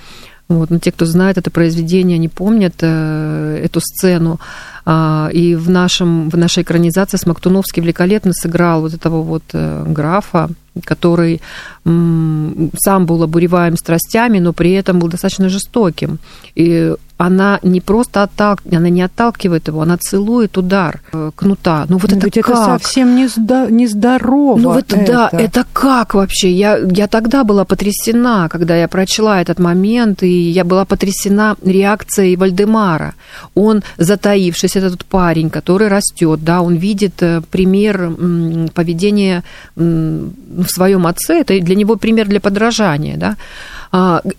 Вот, 0.49 0.69
но 0.69 0.79
те, 0.79 0.93
кто 0.93 1.07
знает 1.07 1.39
это 1.39 1.51
произведение, 1.51 2.17
они 2.17 2.29
помнят 2.29 2.83
эту 2.83 3.81
сцену. 3.81 4.39
А, 4.85 5.29
и 5.33 5.55
в, 5.55 5.71
нашем, 5.71 6.29
в 6.29 6.37
нашей 6.37 6.63
экранизации 6.63 7.17
Смоктуновский 7.17 7.83
великолепно 7.83 8.33
сыграл 8.33 8.81
вот 8.81 8.95
этого 8.95 9.23
вот 9.23 9.45
э, 9.53 9.85
графа, 9.87 10.49
который 10.85 11.41
сам 11.85 13.07
был 13.07 13.23
обуреваем 13.23 13.77
страстями, 13.77 14.39
но 14.39 14.53
при 14.53 14.73
этом 14.73 15.01
был 15.01 15.09
достаточно 15.09 15.49
жестоким. 15.49 16.19
И 16.55 16.95
она 17.19 17.61
не 17.63 17.81
просто 17.81 18.23
отталкивает, 18.23 18.79
она 18.79 18.89
не 18.89 19.03
отталкивает 19.03 19.69
его, 19.69 19.83
она 19.83 19.97
целует 19.97 20.59
удар 20.59 21.01
э, 21.13 21.31
кнута. 21.37 21.87
Ну 21.89 21.99
вот 21.99 22.11
Но 22.11 22.17
это 22.17 22.27
ведь 22.27 22.35
как? 22.35 22.49
это 22.49 22.65
совсем 22.65 23.15
не, 23.15 23.29
здо, 23.29 23.69
не 23.71 23.87
здорово. 23.87 24.57
Ну 24.59 24.73
вот 24.73 24.93
это. 24.93 25.07
да, 25.07 25.29
это 25.33 25.65
как 25.73 26.15
вообще? 26.15 26.51
Я, 26.51 26.79
я 26.79 27.07
тогда 27.07 27.45
была 27.45 27.65
потрясена, 27.65 28.49
когда 28.51 28.77
я 28.77 28.89
прочла 28.89 29.41
этот 29.41 29.61
момент, 29.61 30.23
и 30.25 30.51
я 30.51 30.65
была 30.65 30.85
потрясена 30.85 31.57
реакцией 31.65 32.37
Вальдемара. 32.37 33.15
Он, 33.55 33.83
затаившись, 33.99 34.72
этот 34.81 35.05
парень, 35.05 35.51
который 35.51 35.89
растет, 35.89 36.45
да, 36.45 36.63
он 36.63 36.77
видит 36.77 37.23
э, 37.23 37.41
пример 37.51 38.11
поведения 38.75 39.43
в 39.75 40.67
своем 40.67 41.07
отце, 41.07 41.41
это 41.41 41.59
для 41.61 41.75
него 41.75 41.97
пример 41.97 42.29
для 42.29 42.41
подражания, 42.41 43.17
да, 43.17 43.37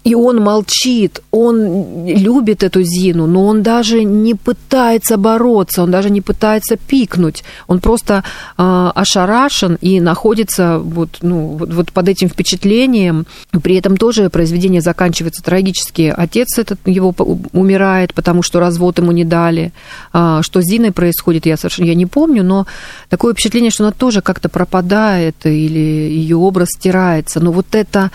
и 0.04 0.16
он 0.16 0.42
молчит, 0.42 1.22
он 1.30 2.08
любит 2.08 2.64
эту 2.64 2.82
Зину, 2.82 3.28
но 3.28 3.46
он 3.46 3.62
даже 3.62 4.04
не 4.04 4.34
пытается 4.34 5.16
бороться, 5.18 5.84
он 5.84 5.92
даже 5.92 6.10
не 6.10 6.22
пытается 6.22 6.76
пикнуть, 6.76 7.44
он 7.68 7.80
просто 7.80 8.24
а, 8.58 8.92
ошарашен 8.96 9.78
и 9.80 10.00
находится 10.00 10.80
вот, 10.80 11.20
ну, 11.22 11.58
вот, 11.58 11.92
под 11.92 12.10
этим 12.10 12.30
впечатлением. 12.30 13.28
При 13.62 13.76
этом 13.76 13.96
тоже 13.96 14.32
произведение 14.32 14.82
заканчивается 14.82 15.44
трагически. 15.44 16.12
Отец 16.16 16.58
этот 16.58 16.80
его 16.88 17.14
умирает, 17.52 18.16
потому 18.16 18.42
что 18.42 18.60
развод 18.60 18.98
ему 18.98 19.12
не 19.12 19.24
дали. 19.24 19.72
А, 20.14 20.42
что 20.42 20.62
с 20.62 20.66
Зиной 20.66 20.92
происходит, 20.92 21.46
я 21.46 21.58
совершенно 21.58 21.88
я 21.88 21.96
не 21.96 22.08
помню, 22.08 22.44
но 22.44 22.66
такое 23.10 23.34
впечатление, 23.34 23.70
что 23.70 23.84
она 23.84 23.92
тоже 23.92 24.22
как-то 24.22 24.50
пропадает 24.50 25.36
или 25.46 25.80
ее 25.80 26.38
образ 26.38 26.70
стирается. 26.72 27.40
Но 27.40 27.52
вот 27.52 27.76
это 27.76 28.10
а, 28.10 28.12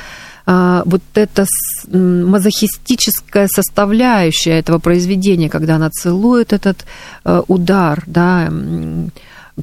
вот 0.87 1.03
эта 1.15 1.45
мазохистическая 1.93 3.49
составляющая 3.49 4.59
этого 4.59 4.79
произведения, 4.79 5.51
когда 5.51 5.77
она 5.77 5.91
целует 5.91 6.55
этот 6.55 6.87
э, 7.25 7.43
удар, 7.49 8.03
да, 8.07 8.51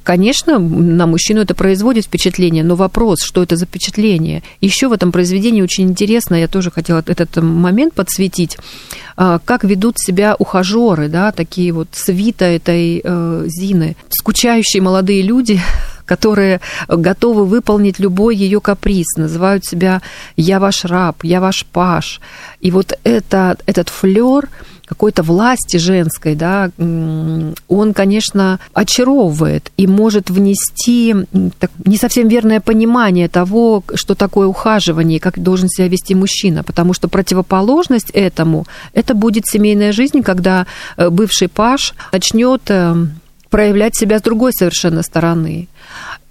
Конечно, 0.04 0.60
на 0.60 1.08
мужчину 1.08 1.41
это 1.41 1.56
производит 1.56 2.06
впечатление, 2.06 2.63
но 2.63 2.76
вопрос, 2.76 3.21
что 3.24 3.43
это 3.43 3.56
за 3.56 3.65
впечатление? 3.65 4.43
Еще 4.60 4.89
в 4.89 4.93
этом 4.93 5.12
произведении 5.12 5.62
очень 5.62 5.86
интересно, 5.86 6.36
я 6.36 6.48
тоже 6.48 6.69
хотела 6.69 7.02
этот 7.06 7.38
момент 7.38 7.93
подсветить, 7.93 8.58
а, 9.15 9.39
как 9.39 9.63
ведут 9.63 9.98
себя 9.98 10.36
ухажеры, 10.38 11.08
да, 11.08 11.32
такие 11.32 11.71
вот 11.71 11.88
свита 11.93 12.45
этой 12.45 13.02
э, 13.04 13.43
Зины, 13.48 13.95
скучающие 14.10 14.82
молодые 14.82 15.21
люди, 15.21 15.62
которые 16.06 16.62
готовы 16.88 17.46
выполнить 17.46 18.00
любой 18.00 18.36
ее 18.36 18.62
каприз, 18.62 19.08
называют 19.18 19.65
себя 19.65 20.02
«я 20.38 20.60
ваш 20.60 20.86
раб», 20.86 21.24
«я 21.24 21.41
ваш 21.41 21.65
паш». 21.65 22.22
И 22.62 22.72
вот 22.72 22.98
это, 23.04 23.58
этот 23.65 23.89
флер 23.89 24.50
какой-то 24.86 25.24
власти 25.24 25.78
женской, 25.78 26.36
да, 26.36 26.70
он, 26.78 27.94
конечно, 27.94 28.60
очаровывает 28.74 29.72
и 29.78 29.88
может 29.88 30.30
внести 30.30 31.15
так, 31.60 31.72
не 31.86 31.98
совсем 31.98 32.28
верное 32.28 32.62
понимание 32.62 33.28
того, 33.28 33.84
что 33.96 34.15
такое 34.15 34.48
ухаживание, 34.48 35.20
как 35.20 35.39
должен 35.39 35.70
себя 35.70 35.88
вести 35.88 36.15
мужчина, 36.15 36.63
потому 36.63 36.94
что 36.94 37.08
противоположность 37.08 38.12
этому 38.12 38.65
это 38.94 39.13
будет 39.13 39.48
семейная 39.48 39.91
жизнь, 39.91 40.22
когда 40.22 40.68
э, 40.98 41.10
бывший 41.10 41.48
паш 41.48 41.94
начнет 42.12 42.62
э, 42.70 42.96
проявлять 43.50 43.96
себя 43.96 44.20
с 44.20 44.22
другой 44.22 44.52
совершенно 44.54 45.02
стороны. 45.02 45.68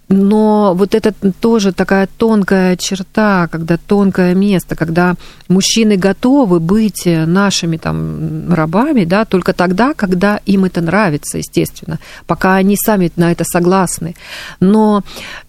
Но 0.08 0.74
вот 0.74 0.94
это 0.94 1.14
тоже 1.40 1.72
такая 1.72 2.08
тонкая 2.18 2.76
черта, 2.76 3.48
когда 3.50 3.78
тонкое 3.78 4.34
место, 4.34 4.76
когда 4.76 5.14
мужчины 5.48 5.96
готовы 5.96 6.60
быть 6.60 7.06
нашими 7.06 7.78
там 7.78 8.52
рабами, 8.52 9.04
да, 9.04 9.24
только 9.24 9.54
тогда, 9.54 9.94
когда 9.94 10.40
им 10.44 10.66
это 10.66 10.82
нравится, 10.82 11.38
естественно, 11.38 11.98
пока 12.26 12.56
они 12.56 12.76
сами 12.76 13.10
на 13.16 13.32
это 13.32 13.44
согласны. 13.44 14.14
Но 14.60 15.02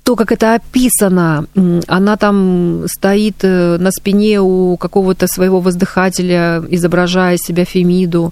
то, 0.03 0.15
как 0.15 0.31
это 0.31 0.55
описано, 0.55 1.47
она 1.87 2.15
там 2.15 2.85
стоит 2.87 3.37
э, 3.41 3.77
на 3.77 3.91
спине 3.91 4.39
у 4.39 4.77
какого-то 4.77 5.27
своего 5.27 5.59
воздыхателя, 5.59 6.63
изображая 6.69 7.37
себя 7.37 7.65
Фемиду, 7.65 8.31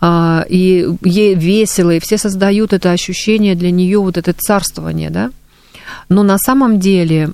а, 0.00 0.44
и 0.48 0.86
ей 1.02 1.34
весело, 1.34 1.90
и 1.90 2.00
все 2.00 2.18
создают 2.18 2.74
это 2.74 2.90
ощущение 2.90 3.54
для 3.54 3.70
нее, 3.70 3.98
вот 4.00 4.18
это 4.18 4.34
царствование, 4.34 5.10
да, 5.10 5.30
но 6.08 6.22
на 6.22 6.38
самом 6.38 6.78
деле 6.78 7.30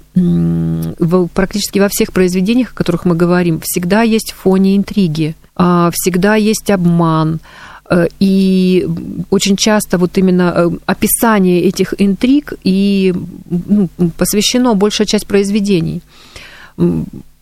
практически 1.35 1.79
во 1.79 1.89
всех 1.89 2.13
произведениях, 2.13 2.73
о 2.73 2.75
которых 2.77 3.05
мы 3.05 3.15
говорим, 3.15 3.61
всегда 3.63 4.03
есть 4.03 4.33
фоне 4.33 4.77
интриги, 4.77 5.35
а, 5.57 5.91
всегда 5.93 6.37
есть 6.37 6.71
обман, 6.71 7.41
э, 7.91 8.07
и 8.21 8.89
очень 9.31 9.57
часто 9.57 9.99
вот 9.99 10.17
именно 10.17 10.53
э, 10.55 10.71
описание 10.87 11.63
этих 11.63 11.95
интриг 11.99 12.55
и 12.63 13.13
ну, 13.51 13.89
посвящено 14.17 14.75
большая 14.75 15.07
часть 15.07 15.27
произведений. 15.27 16.01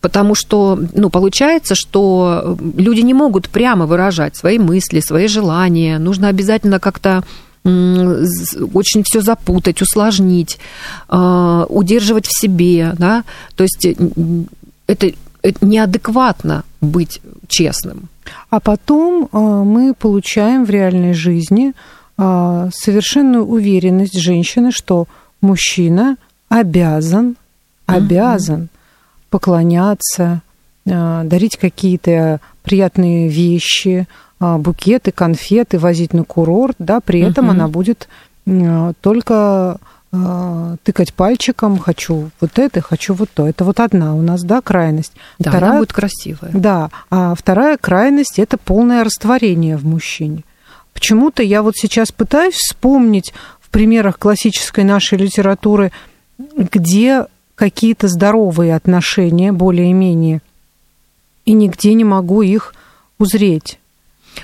Потому 0.01 0.35
что, 0.35 0.79
ну, 0.95 1.11
получается, 1.11 1.75
что 1.75 2.57
люди 2.77 3.01
не 3.01 3.15
могут 3.15 3.49
прямо 3.49 3.87
выражать 3.87 4.37
свои 4.37 4.59
мысли, 4.59 5.01
свои 5.01 5.27
желания. 5.27 5.99
Нужно 5.99 6.29
обязательно 6.29 6.79
как-то 6.79 7.25
очень 7.65 9.03
все 9.05 9.21
запутать, 9.21 9.83
усложнить, 9.83 10.59
а, 11.09 11.67
удерживать 11.69 12.27
в 12.27 12.41
себе, 12.41 12.95
да, 12.99 13.25
то 13.57 13.65
есть 13.65 13.85
э, 13.85 13.95
это, 14.87 15.13
это 15.43 15.67
неадекватно 15.67 16.65
быть 16.81 17.21
честным. 17.49 18.09
А 18.51 18.61
потом 18.61 19.29
а, 19.33 19.65
мы 19.65 19.95
получаем 19.95 20.65
в 20.65 20.71
реальной 20.71 21.13
жизни 21.15 21.75
а, 22.17 22.71
совершенную 22.73 23.47
уверенность 23.47 24.19
женщины, 24.19 24.73
что 24.73 25.07
мужчина 25.41 26.17
обязан, 26.49 27.37
обязан 27.87 28.63
mm 28.63 28.69
поклоняться, 29.31 30.41
дарить 30.87 31.59
какие-то 31.59 32.41
приятные 32.63 33.29
вещи, 33.29 34.09
букеты, 34.41 35.13
конфеты 35.13 35.79
возить 35.79 36.13
на 36.15 36.25
курорт, 36.25 36.77
да, 36.79 37.01
при 37.01 37.21
этом 37.21 37.47
uh-huh. 37.47 37.51
она 37.51 37.69
будет 37.69 38.09
только 39.01 39.79
э, 40.13 40.77
тыкать 40.85 41.13
пальчиком, 41.13 41.79
хочу 41.79 42.31
вот 42.41 42.59
это, 42.59 42.81
хочу 42.81 43.15
вот 43.15 43.29
то. 43.31 43.47
Это 43.47 43.65
вот 43.65 43.81
одна 43.81 44.15
у 44.15 44.23
нас, 44.23 44.43
да, 44.43 44.61
крайность. 44.61 45.13
Да, 45.39 45.51
вторая, 45.51 45.71
она 45.71 45.79
будет 45.81 45.93
красивая. 45.93 46.51
Да, 46.53 46.91
а 47.11 47.35
вторая 47.35 47.77
крайность– 47.77 48.39
это 48.41 48.57
полное 48.57 49.05
растворение 49.05 49.77
в 49.77 49.85
мужчине. 49.85 50.45
Почему-то 50.95 51.43
я 51.43 51.63
вот 51.63 51.77
сейчас 51.77 52.11
пытаюсь 52.11 52.55
вспомнить 52.55 53.35
в 53.61 53.71
примерах 53.71 54.19
классической 54.19 54.85
нашей 54.85 55.19
литературы, 55.19 55.93
где 56.39 57.27
какие-то 57.55 58.09
здоровые 58.09 58.75
отношения, 58.75 59.53
более-менее, 59.53 60.41
и 61.45 61.53
нигде 61.53 61.95
не 61.95 62.05
могу 62.05 62.43
их 62.43 62.75
узреть. 63.19 63.79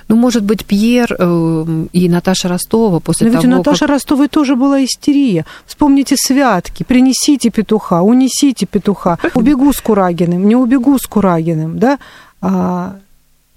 Ну, 0.07 0.15
может 0.15 0.43
быть, 0.43 0.65
Пьер 0.65 1.15
э, 1.17 1.85
и 1.93 2.09
Наташа 2.09 2.47
Ростова 2.47 2.99
после 2.99 3.27
Но 3.27 3.33
того, 3.33 3.43
ведь 3.43 3.53
у 3.53 3.57
Наташи 3.57 3.79
как... 3.81 3.89
Ростовой 3.89 4.27
тоже 4.27 4.55
была 4.55 4.83
истерия. 4.83 5.45
Вспомните 5.65 6.15
святки. 6.17 6.83
Принесите 6.83 7.49
петуха, 7.49 8.01
унесите 8.01 8.65
петуха. 8.65 9.17
Убегу 9.33 9.71
с 9.73 9.81
Курагиным, 9.81 10.47
не 10.47 10.55
убегу 10.55 10.97
с 10.97 11.07
Курагиным, 11.07 11.79
да? 11.79 11.97
А, 12.41 12.97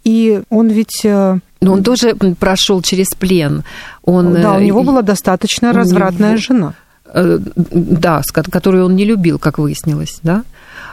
и 0.04 0.40
он 0.48 0.68
ведь... 0.68 1.04
э, 1.04 1.38
Но 1.60 1.72
он 1.72 1.82
тоже 1.82 2.14
прошел 2.14 2.80
через 2.82 3.08
плен. 3.08 3.64
Он, 4.04 4.32
да, 4.32 4.54
у 4.54 4.58
э, 4.60 4.64
него 4.64 4.82
была 4.82 5.02
достаточно 5.02 5.72
развратная 5.72 6.30
него- 6.30 6.40
жена. 6.40 6.74
э, 7.12 7.38
да, 7.54 8.22
которую 8.50 8.86
он 8.86 8.96
не 8.96 9.04
любил, 9.04 9.38
как 9.38 9.58
выяснилось, 9.58 10.20
да. 10.22 10.44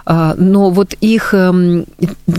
А, 0.06 0.36
Но 0.38 0.70
вот 0.70 0.94
их, 1.02 1.34
эм, 1.34 1.86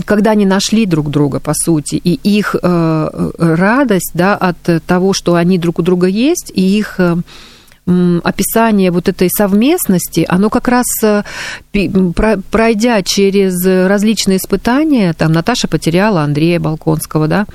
когда 0.05 0.31
они 0.31 0.45
нашли 0.45 0.85
друг 0.85 1.09
друга, 1.09 1.39
по 1.39 1.53
сути, 1.53 1.95
и 1.95 2.13
их 2.23 2.55
э, 2.61 3.31
радость, 3.37 4.11
да, 4.13 4.35
от 4.35 4.57
того, 4.85 5.13
что 5.13 5.35
они 5.35 5.57
друг 5.57 5.79
у 5.79 5.81
друга 5.81 6.07
есть, 6.07 6.51
и 6.55 6.61
их 6.61 6.95
э, 6.99 7.17
описание 8.23 8.91
вот 8.91 9.07
этой 9.07 9.29
совместности, 9.29 10.25
оно 10.27 10.49
как 10.49 10.67
раз 10.67 10.85
э, 11.03 11.23
пройдя 12.51 13.01
через 13.01 13.65
различные 13.65 14.37
испытания, 14.37 15.13
там 15.13 15.31
Наташа 15.31 15.67
потеряла 15.67 16.21
Андрея 16.21 16.59
Балконского, 16.59 17.27
да, 17.27 17.45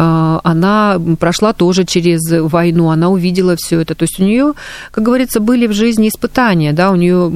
а, 0.00 0.40
она 0.44 1.00
прошла 1.18 1.52
тоже 1.52 1.84
через 1.84 2.20
войну, 2.30 2.90
она 2.90 3.08
увидела 3.08 3.56
все 3.58 3.80
это. 3.80 3.96
То 3.96 4.04
есть 4.04 4.20
у 4.20 4.22
нее, 4.22 4.52
как 4.92 5.02
говорится, 5.02 5.40
были 5.40 5.66
в 5.66 5.72
жизни 5.72 6.08
испытания, 6.08 6.72
да, 6.72 6.92
у 6.92 6.94
нее 6.94 7.28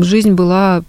жизнь 0.00 0.32
была 0.32 0.82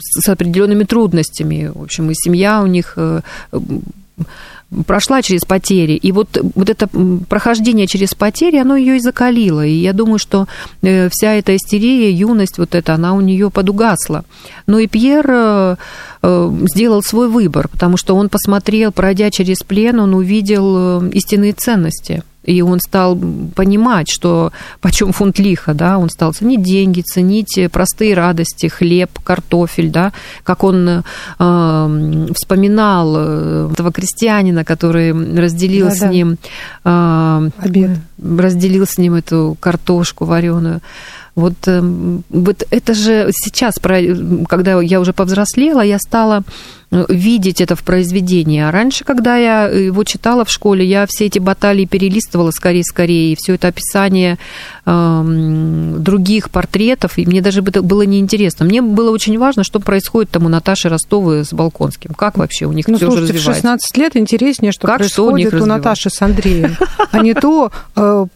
с 0.00 0.28
определенными 0.28 0.82
трудностями. 0.82 1.70
В 1.72 1.84
общем, 1.84 2.10
и 2.10 2.14
семья 2.14 2.62
у 2.62 2.66
них 2.66 2.94
э, 2.96 3.20
прошла 4.86 5.22
через 5.22 5.42
потери. 5.44 5.92
И 5.92 6.12
вот, 6.12 6.38
вот 6.54 6.68
это 6.68 6.88
прохождение 7.28 7.86
через 7.86 8.14
потери, 8.14 8.58
оно 8.58 8.76
ее 8.76 8.96
и 8.96 9.00
закалило. 9.00 9.64
И 9.64 9.72
я 9.72 9.92
думаю, 9.92 10.18
что 10.18 10.46
э, 10.82 11.08
вся 11.10 11.34
эта 11.34 11.56
истерия, 11.56 12.10
юность 12.12 12.58
вот 12.58 12.74
эта, 12.74 12.94
она 12.94 13.14
у 13.14 13.20
нее 13.20 13.50
подугасла. 13.50 14.24
Но 14.66 14.78
и 14.78 14.86
Пьер 14.86 15.26
э, 15.28 15.76
э, 16.22 16.52
сделал 16.70 17.02
свой 17.02 17.28
выбор, 17.28 17.68
потому 17.68 17.96
что 17.96 18.14
он 18.14 18.28
посмотрел, 18.28 18.92
пройдя 18.92 19.30
через 19.30 19.58
плен, 19.58 20.00
он 20.00 20.14
увидел 20.14 21.06
истинные 21.08 21.54
ценности. 21.54 22.22
И 22.48 22.62
он 22.62 22.80
стал 22.80 23.18
понимать, 23.54 24.08
что 24.08 24.52
почем 24.80 25.12
фунт 25.12 25.38
лиха, 25.38 25.74
да, 25.74 25.98
он 25.98 26.08
стал 26.08 26.32
ценить 26.32 26.62
деньги, 26.62 27.02
ценить 27.02 27.60
простые 27.70 28.14
радости, 28.14 28.68
хлеб, 28.68 29.10
картофель, 29.22 29.90
да, 29.90 30.12
как 30.44 30.64
он 30.64 30.88
э, 30.88 32.26
вспоминал 32.34 33.14
э, 33.18 33.68
этого 33.70 33.92
крестьянина, 33.92 34.64
который 34.64 35.12
разделил 35.12 35.90
с 35.90 35.98
Да-да. 36.00 36.12
ним 36.12 36.38
э, 36.84 37.50
Обед. 37.58 37.90
разделил 38.22 38.86
с 38.86 38.96
ним 38.96 39.14
эту 39.14 39.54
картошку 39.60 40.24
вареную. 40.24 40.80
Вот, 41.34 41.54
эм, 41.68 42.24
вот 42.30 42.64
это 42.70 42.94
же 42.94 43.30
сейчас, 43.32 43.74
когда 44.48 44.80
я 44.80 45.00
уже 45.00 45.12
повзрослела, 45.12 45.82
я 45.82 45.98
стала 45.98 46.38
э, 46.38 46.42
видеть 46.90 47.60
это 47.60 47.76
в 47.76 47.82
произведении. 47.84 48.60
А 48.62 48.70
раньше, 48.70 49.04
когда 49.04 49.36
я 49.36 49.64
его 49.66 50.04
читала 50.04 50.44
в 50.44 50.50
школе, 50.50 50.84
я 50.86 51.06
все 51.06 51.26
эти 51.26 51.38
баталии 51.38 51.84
перелистывала 51.84 52.50
скорее-скорее, 52.50 53.32
и 53.32 53.36
все 53.38 53.54
это 53.54 53.68
описание 53.68 54.38
эм, 54.86 56.02
других 56.02 56.50
портретов, 56.50 57.18
и 57.18 57.26
мне 57.26 57.40
даже 57.42 57.62
было 57.62 58.02
неинтересно. 58.02 58.64
Мне 58.64 58.80
было 58.82 59.10
очень 59.10 59.38
важно, 59.38 59.64
что 59.64 59.80
происходит 59.80 60.30
там 60.30 60.46
у 60.46 60.48
Наташи 60.48 60.88
Ростовой 60.88 61.44
с 61.44 61.52
Балконским. 61.52 62.14
Как 62.14 62.38
вообще 62.38 62.64
у 62.66 62.72
них 62.72 62.88
Ну, 62.88 62.96
все 62.96 63.06
слушайте, 63.06 63.32
в 63.32 63.36
развивается? 63.36 63.60
16 63.60 63.96
лет 63.98 64.16
интереснее, 64.16 64.72
что 64.72 64.86
Как 64.86 65.02
что 65.04 65.26
у 65.26 65.36
них 65.36 65.50
происходит 65.50 65.62
у? 65.74 65.76
Наташи 65.76 66.10
с 66.10 66.22
Андреем, 66.22 66.76
а 67.10 67.18
не 67.20 67.34
то, 67.34 67.70
э, 67.96 68.26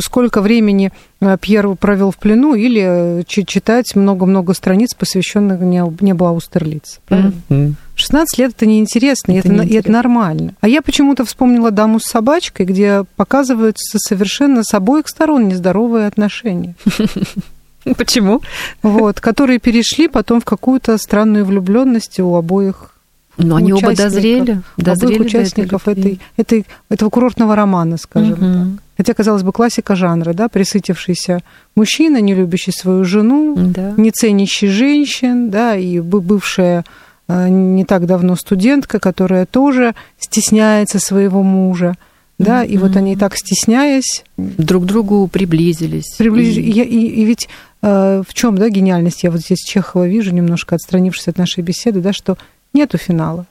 сколько 0.00 0.40
времени 0.40 0.92
э, 1.20 1.36
Пьер 1.40 1.74
провел 1.76 2.10
в 2.10 2.16
плену, 2.16 2.54
или 2.54 2.82
э, 3.20 3.22
чи- 3.26 3.44
читать 3.44 3.94
много-много 3.94 4.54
страниц, 4.54 4.94
посвященных 4.94 5.60
не- 5.60 5.84
небу 6.00 6.26
Аустерлиц. 6.26 7.00
Правильно? 7.06 7.32
Мгм. 7.66 7.76
16 7.94 8.38
лет 8.38 8.52
это 8.56 8.66
неинтересно, 8.66 9.32
и 9.32 9.36
Это 9.36 9.48
это, 9.48 9.48
на- 9.48 9.52
и 9.52 9.64
неинтересно. 9.64 9.88
это 9.88 9.92
нормально. 9.92 10.54
А 10.60 10.68
я 10.68 10.82
почему-то 10.82 11.24
вспомнила 11.24 11.70
«Даму 11.70 11.98
с 12.00 12.04
собачкой», 12.04 12.66
где 12.66 13.04
показываются 13.16 13.98
совершенно 13.98 14.62
с 14.64 14.74
обоих 14.74 15.08
сторон 15.08 15.48
нездоровые 15.48 16.06
отношения, 16.06 16.74
Почему? 17.96 18.40
вот, 18.82 19.20
которые 19.20 19.58
перешли 19.60 20.08
потом 20.08 20.40
в 20.40 20.44
какую-то 20.44 20.98
странную 20.98 21.44
влюбленность 21.44 22.18
у 22.18 22.34
обоих 22.34 22.90
Но 23.38 23.56
они 23.56 23.72
оба 23.72 23.88
участников, 23.88 24.04
дозрели. 24.12 24.40
дозрели 24.40 24.62
обоих 24.76 24.98
до 24.98 25.06
этой 25.06 25.26
участников 25.26 25.88
этой, 25.88 26.20
этой, 26.36 26.66
этого 26.88 27.10
курортного 27.10 27.54
романа, 27.54 27.96
скажем 27.96 28.32
Мгм. 28.32 28.76
так. 28.76 28.82
Хотя, 28.96 29.12
казалось 29.14 29.42
бы, 29.42 29.52
классика 29.52 29.94
жанра, 29.94 30.32
да, 30.32 30.48
присытившийся 30.48 31.40
мужчина, 31.76 32.20
не 32.20 32.34
любящий 32.34 32.72
свою 32.72 33.04
жену, 33.04 33.54
Да. 33.56 33.92
не 33.98 34.10
ценящий 34.10 34.68
женщин, 34.68 35.50
да, 35.50 35.76
и 35.76 36.00
бы- 36.00 36.22
бывшая 36.22 36.84
не 37.28 37.84
так 37.84 38.06
давно 38.06 38.36
студентка, 38.36 38.98
которая 39.00 39.46
тоже 39.46 39.94
стесняется 40.18 40.98
своего 40.98 41.42
мужа, 41.42 41.96
да, 42.38 42.62
и 42.64 42.76
вот 42.76 42.96
они 42.96 43.16
так 43.16 43.36
стесняясь, 43.36 44.24
Друг 44.36 44.84
к 44.84 44.86
другу 44.86 45.26
приблизились. 45.26 46.14
приближ... 46.18 46.56
И- 46.56 46.60
и, 46.60 46.82
и- 46.82 47.22
и 47.22 47.24
ведь 47.24 47.48
э, 47.82 48.22
в 48.28 48.34
чем, 48.34 48.58
да, 48.58 48.68
гениальность? 48.68 49.22
Я 49.24 49.30
вот 49.30 49.40
здесь 49.40 49.60
Чехова 49.64 50.06
вижу, 50.06 50.32
немножко 50.34 50.74
отстранившись 50.74 51.28
от 51.28 51.38
нашей 51.38 51.62
беседы, 51.64 52.00
да, 52.00 52.12
что 52.12 52.36
нету 52.74 52.98
финала. 52.98 53.46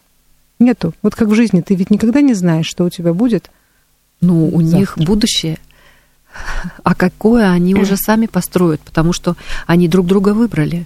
Нету. 0.59 0.93
Вот 1.01 1.15
как 1.15 1.27
в 1.29 1.33
жизни, 1.33 1.61
ты 1.61 1.73
ведь 1.75 1.89
никогда 1.89 2.21
не 2.21 2.33
знаешь, 2.35 2.67
что 2.67 2.83
у 2.85 2.89
тебя 2.89 3.13
будет. 3.13 3.49
Ну, 4.21 4.47
у 4.49 4.61
них 4.61 4.89
Завтра. 4.95 5.05
будущее. 5.05 5.57
А 6.83 6.93
какое 6.95 7.49
они 7.49 7.73
уже 7.81 7.97
сами 7.97 8.27
построят, 8.27 8.81
потому 8.81 9.11
что 9.13 9.35
они 9.67 9.87
друг 9.87 10.05
друга 10.05 10.33
выбрали. 10.33 10.85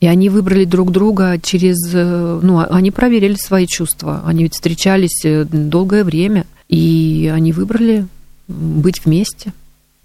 И 0.00 0.06
они 0.06 0.30
выбрали 0.30 0.64
друг 0.64 0.90
друга 0.90 1.38
через... 1.38 1.76
э, 1.94 2.40
Ну, 2.42 2.58
они 2.70 2.90
проверили 2.90 3.34
свои 3.34 3.66
чувства. 3.66 4.22
Они 4.24 4.44
ведь 4.44 4.54
встречались 4.54 5.24
э, 5.24 5.44
долгое 5.44 6.04
время, 6.04 6.46
и 6.68 7.30
они 7.32 7.52
выбрали 7.52 8.06
быть 8.48 9.04
вместе. 9.04 9.52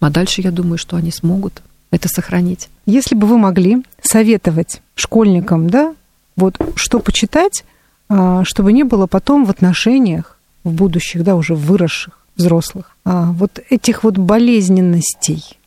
А 0.02 0.10
дальше, 0.10 0.42
я 0.42 0.52
думаю, 0.52 0.78
что 0.78 0.98
они 0.98 1.12
смогут 1.12 1.62
это 1.92 2.10
сохранить. 2.10 2.68
Если 2.86 3.16
бы 3.16 3.26
вы 3.26 3.38
могли 3.38 3.84
советовать 4.02 4.82
школьникам, 4.96 5.70
да, 5.70 5.96
вот 6.36 6.58
что 6.76 7.00
почитать, 7.00 7.64
а, 8.10 8.44
чтобы 8.44 8.74
не 8.74 8.84
было 8.84 9.08
потом 9.08 9.46
в 9.46 9.50
отношениях, 9.50 10.38
в 10.64 10.74
будущих, 10.74 11.24
да, 11.24 11.36
уже 11.36 11.56
выросших, 11.56 12.20
взрослых, 12.36 12.96
а, 13.06 13.32
вот 13.32 13.60
этих 13.70 14.04
вот 14.04 14.18
болезненностей. 14.18 15.58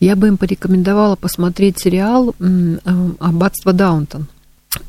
Я 0.00 0.16
бы 0.16 0.28
им 0.28 0.38
порекомендовала 0.38 1.14
посмотреть 1.14 1.78
сериал 1.78 2.34
э, 2.40 2.76
«Аббатство 3.20 3.74
Даунтон». 3.74 4.26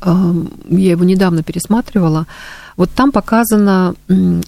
Эм, 0.00 0.50
Я 0.70 0.92
его 0.92 1.04
недавно 1.04 1.42
пересматривала. 1.42 2.26
Вот 2.78 2.90
там 2.90 3.12
показано 3.12 3.94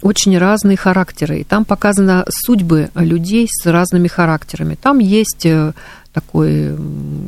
очень 0.00 0.38
разные 0.38 0.78
характеры. 0.78 1.40
И 1.40 1.44
там 1.44 1.66
показаны 1.66 2.24
судьбы 2.30 2.88
людей 2.94 3.46
с 3.50 3.66
разными 3.66 4.08
характерами. 4.08 4.76
Там 4.80 5.00
есть 5.00 5.44
э, 5.44 5.74
такой 6.14 6.74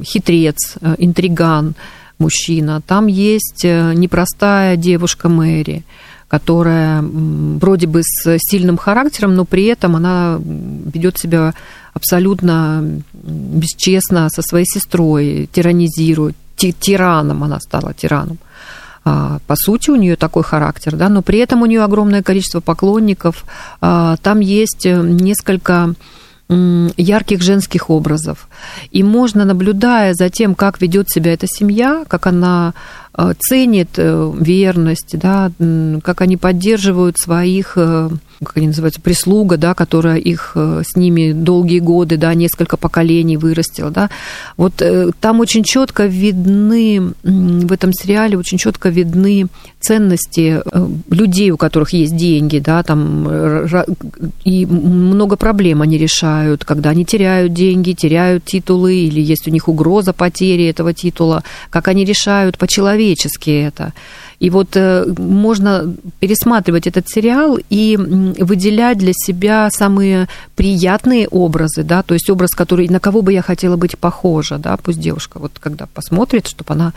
хитрец, 0.02 0.76
э, 0.80 0.94
интриган, 0.96 1.74
мужчина. 2.18 2.80
Там 2.86 3.08
есть 3.08 3.64
непростая 3.64 4.76
девушка 4.76 5.28
Мэри, 5.28 5.84
которая 6.28 7.02
вроде 7.02 7.86
бы 7.86 8.00
с 8.02 8.38
сильным 8.38 8.76
характером, 8.76 9.34
но 9.34 9.44
при 9.44 9.64
этом 9.66 9.96
она 9.96 10.38
ведет 10.40 11.18
себя 11.18 11.54
абсолютно 11.94 12.84
бесчестно 13.12 14.28
со 14.28 14.42
своей 14.42 14.66
сестрой, 14.66 15.48
тиранизирует, 15.52 16.36
ти- 16.56 16.72
тираном 16.78 17.44
она 17.44 17.60
стала 17.60 17.94
тираном. 17.94 18.38
А, 19.04 19.38
По 19.46 19.54
сути, 19.56 19.90
у 19.90 19.96
нее 19.96 20.16
такой 20.16 20.42
характер, 20.42 20.96
да, 20.96 21.08
но 21.08 21.22
при 21.22 21.38
этом 21.38 21.62
у 21.62 21.66
нее 21.66 21.82
огромное 21.84 22.22
количество 22.22 22.60
поклонников. 22.60 23.44
А, 23.80 24.16
Там 24.22 24.40
есть 24.40 24.84
э, 24.84 25.00
несколько 25.00 25.94
ярких 26.48 27.42
женских 27.42 27.90
образов. 27.90 28.48
И 28.92 29.02
можно, 29.02 29.44
наблюдая 29.44 30.14
за 30.14 30.30
тем, 30.30 30.54
как 30.54 30.80
ведет 30.80 31.10
себя 31.10 31.32
эта 31.32 31.46
семья, 31.48 32.04
как 32.06 32.28
она 32.28 32.72
ценит 33.38 33.90
верность, 33.96 35.18
да, 35.18 35.50
как 36.02 36.20
они 36.20 36.36
поддерживают 36.36 37.18
своих 37.18 37.76
как 38.44 38.56
они 38.56 38.68
называются, 38.68 39.00
прислуга, 39.00 39.56
да, 39.56 39.74
которая 39.74 40.18
их 40.18 40.52
э, 40.54 40.82
с 40.86 40.96
ними 40.96 41.32
долгие 41.32 41.78
годы, 41.78 42.16
да, 42.16 42.34
несколько 42.34 42.76
поколений 42.76 43.36
вырастила, 43.36 43.90
да. 43.90 44.10
Вот 44.56 44.82
э, 44.82 45.10
там 45.20 45.40
очень 45.40 45.64
четко 45.64 46.06
видны, 46.06 47.14
в 47.22 47.72
этом 47.72 47.92
сериале 47.92 48.36
очень 48.36 48.58
четко 48.58 48.90
видны 48.90 49.46
ценности 49.80 50.60
э, 50.64 50.88
людей, 51.10 51.50
у 51.50 51.56
которых 51.56 51.92
есть 51.92 52.16
деньги, 52.16 52.58
да, 52.58 52.82
там, 52.82 53.26
и 54.44 54.66
много 54.66 55.36
проблем 55.36 55.82
они 55.82 55.96
решают, 55.96 56.64
когда 56.64 56.90
они 56.90 57.04
теряют 57.04 57.54
деньги, 57.54 57.92
теряют 57.92 58.44
титулы, 58.44 58.94
или 58.94 59.20
есть 59.20 59.48
у 59.48 59.50
них 59.50 59.68
угроза 59.68 60.12
потери 60.12 60.66
этого 60.66 60.92
титула, 60.92 61.42
как 61.70 61.88
они 61.88 62.04
решают 62.04 62.58
по-человечески 62.58 63.05
это. 63.14 63.92
И 64.38 64.50
вот 64.50 64.76
э, 64.76 65.06
можно 65.18 65.94
пересматривать 66.20 66.86
этот 66.86 67.08
сериал 67.08 67.58
и 67.70 67.96
выделять 67.96 68.98
для 68.98 69.12
себя 69.14 69.70
самые 69.70 70.28
приятные 70.54 71.28
образы, 71.28 71.82
да, 71.82 72.02
то 72.02 72.14
есть 72.14 72.28
образ, 72.28 72.50
который, 72.50 72.88
на 72.88 73.00
кого 73.00 73.22
бы 73.22 73.32
я 73.32 73.42
хотела 73.42 73.76
быть 73.76 73.98
похожа, 73.98 74.58
да, 74.58 74.76
пусть 74.76 75.00
девушка 75.00 75.38
вот 75.38 75.52
когда 75.58 75.86
посмотрит, 75.86 76.46
чтобы 76.46 76.74
она 76.74 76.92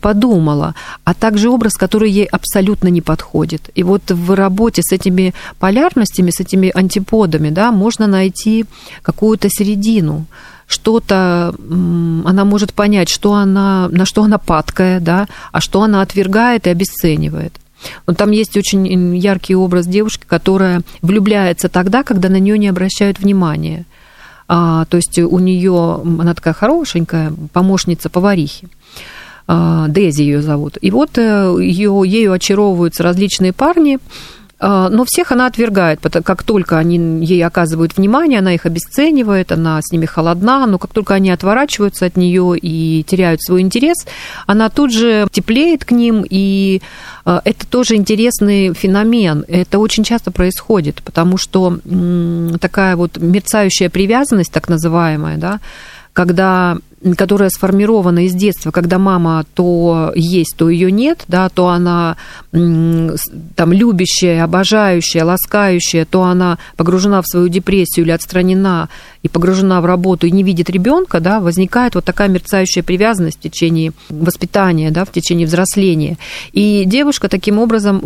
подумала, 0.00 0.76
а 1.02 1.12
также 1.12 1.50
образ, 1.50 1.72
который 1.72 2.08
ей 2.08 2.24
абсолютно 2.24 2.86
не 2.86 3.00
подходит. 3.00 3.70
И 3.74 3.82
вот 3.82 4.02
в 4.08 4.34
работе 4.36 4.80
с 4.84 4.92
этими 4.92 5.34
полярностями, 5.58 6.30
с 6.30 6.38
этими 6.38 6.70
антиподами, 6.72 7.50
да, 7.50 7.72
можно 7.72 8.06
найти 8.06 8.64
какую-то 9.02 9.48
середину 9.50 10.26
что-то 10.70 11.52
она 11.58 12.44
может 12.44 12.72
понять, 12.74 13.08
что 13.08 13.34
она, 13.34 13.88
на 13.88 14.06
что 14.06 14.22
она 14.22 14.38
падкая, 14.38 15.00
да, 15.00 15.26
а 15.50 15.60
что 15.60 15.82
она 15.82 16.00
отвергает 16.00 16.68
и 16.68 16.70
обесценивает. 16.70 17.58
Вот 18.06 18.16
там 18.16 18.30
есть 18.30 18.56
очень 18.56 19.16
яркий 19.16 19.56
образ 19.56 19.86
девушки, 19.86 20.22
которая 20.28 20.82
влюбляется 21.02 21.68
тогда, 21.68 22.04
когда 22.04 22.28
на 22.28 22.38
нее 22.38 22.56
не 22.56 22.68
обращают 22.68 23.18
внимания. 23.18 23.84
А, 24.46 24.84
то 24.84 24.96
есть 24.96 25.18
у 25.18 25.38
нее, 25.40 26.02
она 26.04 26.34
такая 26.34 26.54
хорошенькая, 26.54 27.32
помощница 27.52 28.08
поварихи. 28.08 28.68
А, 29.48 29.88
Дези 29.88 30.22
ее 30.22 30.40
зовут. 30.40 30.78
И 30.80 30.92
вот 30.92 31.18
э, 31.18 31.56
ее, 31.60 32.00
ею 32.06 32.32
очаровываются 32.32 33.02
различные 33.02 33.52
парни, 33.52 33.98
но 34.60 35.04
всех 35.06 35.32
она 35.32 35.46
отвергает, 35.46 36.00
как 36.24 36.42
только 36.42 36.78
они 36.78 37.24
ей 37.24 37.42
оказывают 37.44 37.96
внимание, 37.96 38.40
она 38.40 38.54
их 38.54 38.66
обесценивает, 38.66 39.52
она 39.52 39.80
с 39.82 39.90
ними 39.90 40.06
холодна, 40.06 40.66
но 40.66 40.78
как 40.78 40.92
только 40.92 41.14
они 41.14 41.30
отворачиваются 41.30 42.06
от 42.06 42.16
нее 42.16 42.58
и 42.58 43.02
теряют 43.04 43.42
свой 43.42 43.62
интерес, 43.62 43.96
она 44.46 44.68
тут 44.68 44.92
же 44.92 45.26
теплеет 45.30 45.84
к 45.84 45.92
ним, 45.92 46.24
и 46.28 46.82
а, 47.24 47.40
это 47.44 47.66
тоже 47.66 47.96
интересный 47.96 48.74
феномен. 48.74 49.44
Это 49.48 49.78
очень 49.78 50.04
часто 50.04 50.30
происходит, 50.30 51.02
потому 51.02 51.36
что 51.36 51.78
такая 52.60 52.96
вот 52.96 53.16
мерцающая 53.18 53.88
привязанность, 53.88 54.52
так 54.52 54.68
называемая, 54.68 55.38
да, 55.38 55.60
когда 56.12 56.76
которая 57.16 57.48
сформирована 57.50 58.26
из 58.26 58.34
детства, 58.34 58.70
когда 58.70 58.98
мама 58.98 59.44
то 59.54 60.12
есть, 60.14 60.54
то 60.56 60.68
ее 60.68 60.92
нет, 60.92 61.24
да, 61.28 61.48
то 61.48 61.68
она 61.68 62.16
там 62.52 63.72
любящая, 63.72 64.44
обожающая, 64.44 65.24
ласкающая, 65.24 66.04
то 66.04 66.24
она 66.24 66.58
погружена 66.76 67.22
в 67.22 67.26
свою 67.26 67.48
депрессию 67.48 68.04
или 68.04 68.12
отстранена 68.12 68.88
и 69.22 69.28
погружена 69.28 69.80
в 69.80 69.86
работу 69.86 70.26
и 70.26 70.30
не 70.30 70.42
видит 70.42 70.70
ребенка, 70.70 71.20
да, 71.20 71.40
возникает 71.40 71.94
вот 71.94 72.04
такая 72.04 72.28
мерцающая 72.28 72.82
привязанность 72.82 73.38
в 73.38 73.42
течение 73.42 73.92
воспитания, 74.08 74.90
да, 74.90 75.04
в 75.04 75.12
течение 75.12 75.46
взросления. 75.46 76.16
И 76.52 76.84
девушка 76.86 77.28
таким 77.28 77.58
образом, 77.58 77.98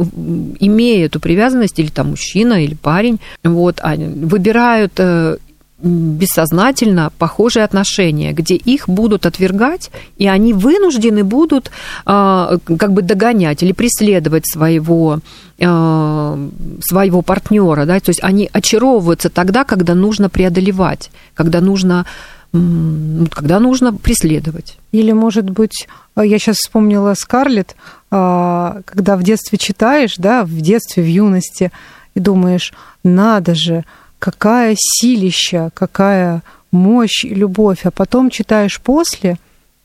имея 0.60 1.06
эту 1.06 1.20
привязанность, 1.20 1.78
или 1.78 1.88
там 1.88 2.10
мужчина, 2.10 2.64
или 2.64 2.74
парень, 2.74 3.18
вот, 3.42 3.80
выбирают 3.82 4.92
э, 4.98 5.38
бессознательно 5.84 7.12
похожие 7.18 7.64
отношения, 7.64 8.32
где 8.32 8.54
их 8.54 8.88
будут 8.88 9.26
отвергать, 9.26 9.90
и 10.16 10.26
они 10.26 10.52
вынуждены 10.52 11.24
будут 11.24 11.70
э, 12.06 12.58
как 12.78 12.92
бы 12.92 13.02
догонять 13.02 13.62
или 13.62 13.72
преследовать 13.72 14.46
своего, 14.50 15.20
э, 15.58 16.48
своего 16.80 17.22
партнера. 17.22 17.84
Да? 17.84 18.00
То 18.00 18.10
есть 18.10 18.22
они 18.22 18.48
очаровываются 18.52 19.28
тогда, 19.28 19.64
когда 19.64 19.94
нужно 19.94 20.28
преодолевать, 20.28 21.10
когда 21.34 21.60
нужно, 21.60 22.06
когда 22.52 23.60
нужно 23.60 23.92
преследовать. 23.92 24.78
Или, 24.92 25.12
может 25.12 25.50
быть, 25.50 25.86
я 26.16 26.38
сейчас 26.38 26.56
вспомнила 26.56 27.14
Скарлетт, 27.14 27.74
а, 28.10 28.80
когда 28.84 29.16
в 29.16 29.24
детстве 29.24 29.58
читаешь, 29.58 30.14
да, 30.18 30.44
в 30.44 30.60
детстве, 30.60 31.02
в 31.02 31.06
юности, 31.06 31.72
и 32.14 32.20
думаешь, 32.20 32.72
надо 33.02 33.56
же, 33.56 33.84
какая 34.24 34.74
силища, 34.78 35.70
какая 35.74 36.42
мощь 36.72 37.26
и 37.26 37.34
любовь, 37.34 37.84
а 37.84 37.90
потом 37.90 38.30
читаешь 38.30 38.80
после 38.80 39.36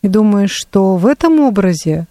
и 0.01 0.07
думаешь, 0.07 0.53
что 0.53 0.95
в 0.95 1.05
этом 1.07 1.41
образе 1.41 2.07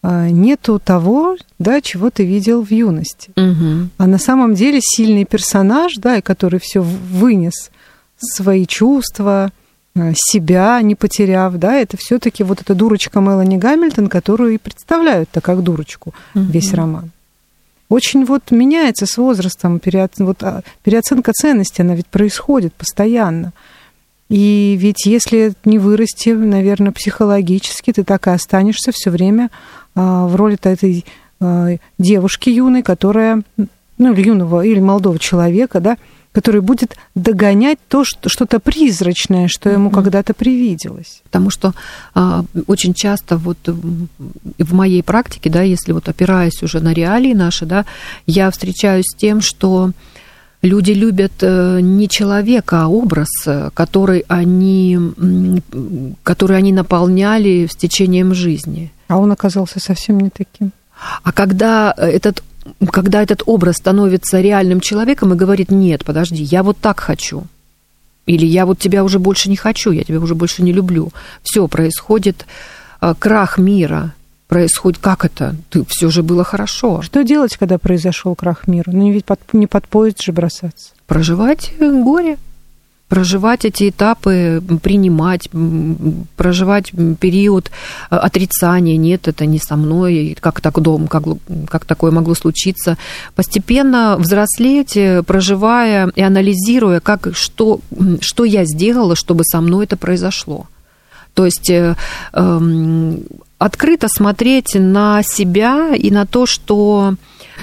а, 0.00 0.28
нету 0.28 0.78
того, 0.78 1.36
да, 1.58 1.80
чего 1.80 2.10
ты 2.10 2.24
видел 2.24 2.62
в 2.62 2.70
юности. 2.70 3.32
Угу. 3.34 3.88
А 3.98 4.06
на 4.06 4.18
самом 4.18 4.54
деле 4.54 4.78
сильный 4.80 5.24
персонаж, 5.24 5.94
да, 5.96 6.22
который 6.22 6.60
все 6.60 6.82
вынес 6.82 7.72
свои 8.16 8.64
чувства, 8.64 9.50
а, 9.96 10.12
себя 10.14 10.80
не 10.82 10.94
потеряв, 10.94 11.54
да, 11.56 11.74
это 11.74 11.96
все-таки 11.96 12.44
вот 12.44 12.60
эта 12.60 12.76
дурочка 12.76 13.18
Мелани 13.18 13.56
Гамильтон, 13.56 14.06
которую 14.06 14.54
и 14.54 14.58
представляют-то 14.58 15.40
как 15.40 15.64
дурочку 15.64 16.14
угу. 16.32 16.44
весь 16.44 16.72
роман 16.74 17.10
очень 17.92 18.24
вот 18.24 18.50
меняется 18.50 19.06
с 19.06 19.18
возрастом, 19.18 19.80
вот, 20.18 20.42
а, 20.42 20.62
переоценка 20.82 21.32
ценности, 21.32 21.82
она 21.82 21.94
ведь 21.94 22.06
происходит 22.06 22.72
постоянно. 22.72 23.52
И 24.30 24.76
ведь 24.80 25.04
если 25.04 25.52
не 25.66 25.78
вырасти, 25.78 26.30
наверное, 26.30 26.92
психологически, 26.92 27.92
ты 27.92 28.02
так 28.02 28.26
и 28.26 28.30
останешься 28.30 28.92
все 28.92 29.10
время 29.10 29.50
а, 29.94 30.26
в 30.26 30.36
роли 30.36 30.56
этой 30.62 31.04
а, 31.38 31.76
девушки 31.98 32.48
юной, 32.48 32.82
которая, 32.82 33.42
ну, 33.98 34.12
или 34.14 34.26
юного, 34.26 34.62
или 34.62 34.80
молодого 34.80 35.18
человека, 35.18 35.80
да, 35.80 35.98
который 36.32 36.62
будет 36.62 36.96
догонять 37.14 37.78
то, 37.88 38.04
что, 38.04 38.28
что-то 38.28 38.58
призрачное, 38.58 39.48
что 39.48 39.70
ему 39.70 39.90
mm-hmm. 39.90 39.94
когда-то 39.94 40.34
привиделось. 40.34 41.20
Потому 41.24 41.50
что 41.50 41.74
а, 42.14 42.44
очень 42.66 42.94
часто 42.94 43.36
вот 43.36 43.58
в 43.66 44.74
моей 44.74 45.02
практике, 45.02 45.50
да, 45.50 45.62
если 45.62 45.92
вот 45.92 46.08
опираясь 46.08 46.62
уже 46.62 46.80
на 46.80 46.92
реалии 46.92 47.34
наши, 47.34 47.66
да, 47.66 47.84
я 48.26 48.50
встречаюсь 48.50 49.06
с 49.06 49.16
тем, 49.16 49.40
что 49.42 49.90
люди 50.62 50.92
любят 50.92 51.32
э, 51.42 51.80
не 51.80 52.08
человека, 52.08 52.84
а 52.84 52.88
образ, 52.88 53.28
который 53.74 54.24
они, 54.28 54.98
который 56.22 56.56
они 56.56 56.72
наполняли 56.72 57.68
с 57.70 57.76
течением 57.76 58.32
жизни. 58.32 58.92
А 59.08 59.18
он 59.18 59.32
оказался 59.32 59.80
совсем 59.80 60.20
не 60.20 60.30
таким. 60.30 60.72
А 61.22 61.32
когда 61.32 61.92
этот 61.96 62.42
когда 62.90 63.22
этот 63.22 63.42
образ 63.46 63.76
становится 63.76 64.40
реальным 64.40 64.80
человеком 64.80 65.32
и 65.32 65.36
говорит, 65.36 65.70
нет, 65.70 66.04
подожди, 66.04 66.42
я 66.42 66.62
вот 66.62 66.78
так 66.78 67.00
хочу, 67.00 67.44
или 68.26 68.46
я 68.46 68.66
вот 68.66 68.78
тебя 68.78 69.04
уже 69.04 69.18
больше 69.18 69.50
не 69.50 69.56
хочу, 69.56 69.90
я 69.90 70.04
тебя 70.04 70.20
уже 70.20 70.34
больше 70.34 70.62
не 70.62 70.72
люблю. 70.72 71.10
Все, 71.42 71.66
происходит 71.68 72.46
э, 73.00 73.14
крах 73.18 73.58
мира. 73.58 74.14
Происходит, 74.46 75.00
как 75.00 75.24
это? 75.24 75.56
Ты 75.70 75.82
все 75.88 76.10
же 76.10 76.22
было 76.22 76.44
хорошо. 76.44 77.00
Что 77.00 77.24
делать, 77.24 77.56
когда 77.56 77.78
произошел 77.78 78.34
крах 78.34 78.68
мира? 78.68 78.90
Ну, 78.92 79.10
ведь 79.10 79.24
под, 79.24 79.40
не 79.54 79.66
под 79.66 79.88
поезд 79.88 80.22
же 80.22 80.32
бросаться. 80.32 80.90
Проживать 81.06 81.72
горе 81.80 82.36
проживать 83.12 83.66
эти 83.66 83.90
этапы, 83.90 84.62
принимать, 84.82 85.50
проживать 86.36 86.92
период 87.20 87.70
э, 88.10 88.16
отрицания, 88.16 88.96
нет, 88.96 89.28
это 89.28 89.44
не 89.44 89.58
со 89.58 89.76
мной, 89.76 90.34
как 90.40 90.62
так 90.62 90.80
дом, 90.80 91.08
как, 91.08 91.24
как 91.68 91.84
такое 91.84 92.10
могло 92.10 92.34
случиться. 92.34 92.96
Постепенно 93.34 94.16
взрослеть, 94.18 94.96
э, 94.96 95.22
проживая 95.22 96.10
и 96.16 96.22
анализируя, 96.22 97.00
как, 97.00 97.28
что, 97.34 97.80
что 98.22 98.46
я 98.46 98.64
сделала, 98.64 99.14
чтобы 99.14 99.44
со 99.44 99.60
мной 99.60 99.84
это 99.84 99.98
произошло. 99.98 100.66
То 101.34 101.44
есть 101.44 101.68
э, 101.68 101.94
э, 102.32 103.16
открыто 103.58 104.08
смотреть 104.08 104.74
на 104.74 105.22
себя 105.22 105.94
и 105.94 106.10
на 106.10 106.24
то, 106.24 106.46
что 106.46 107.16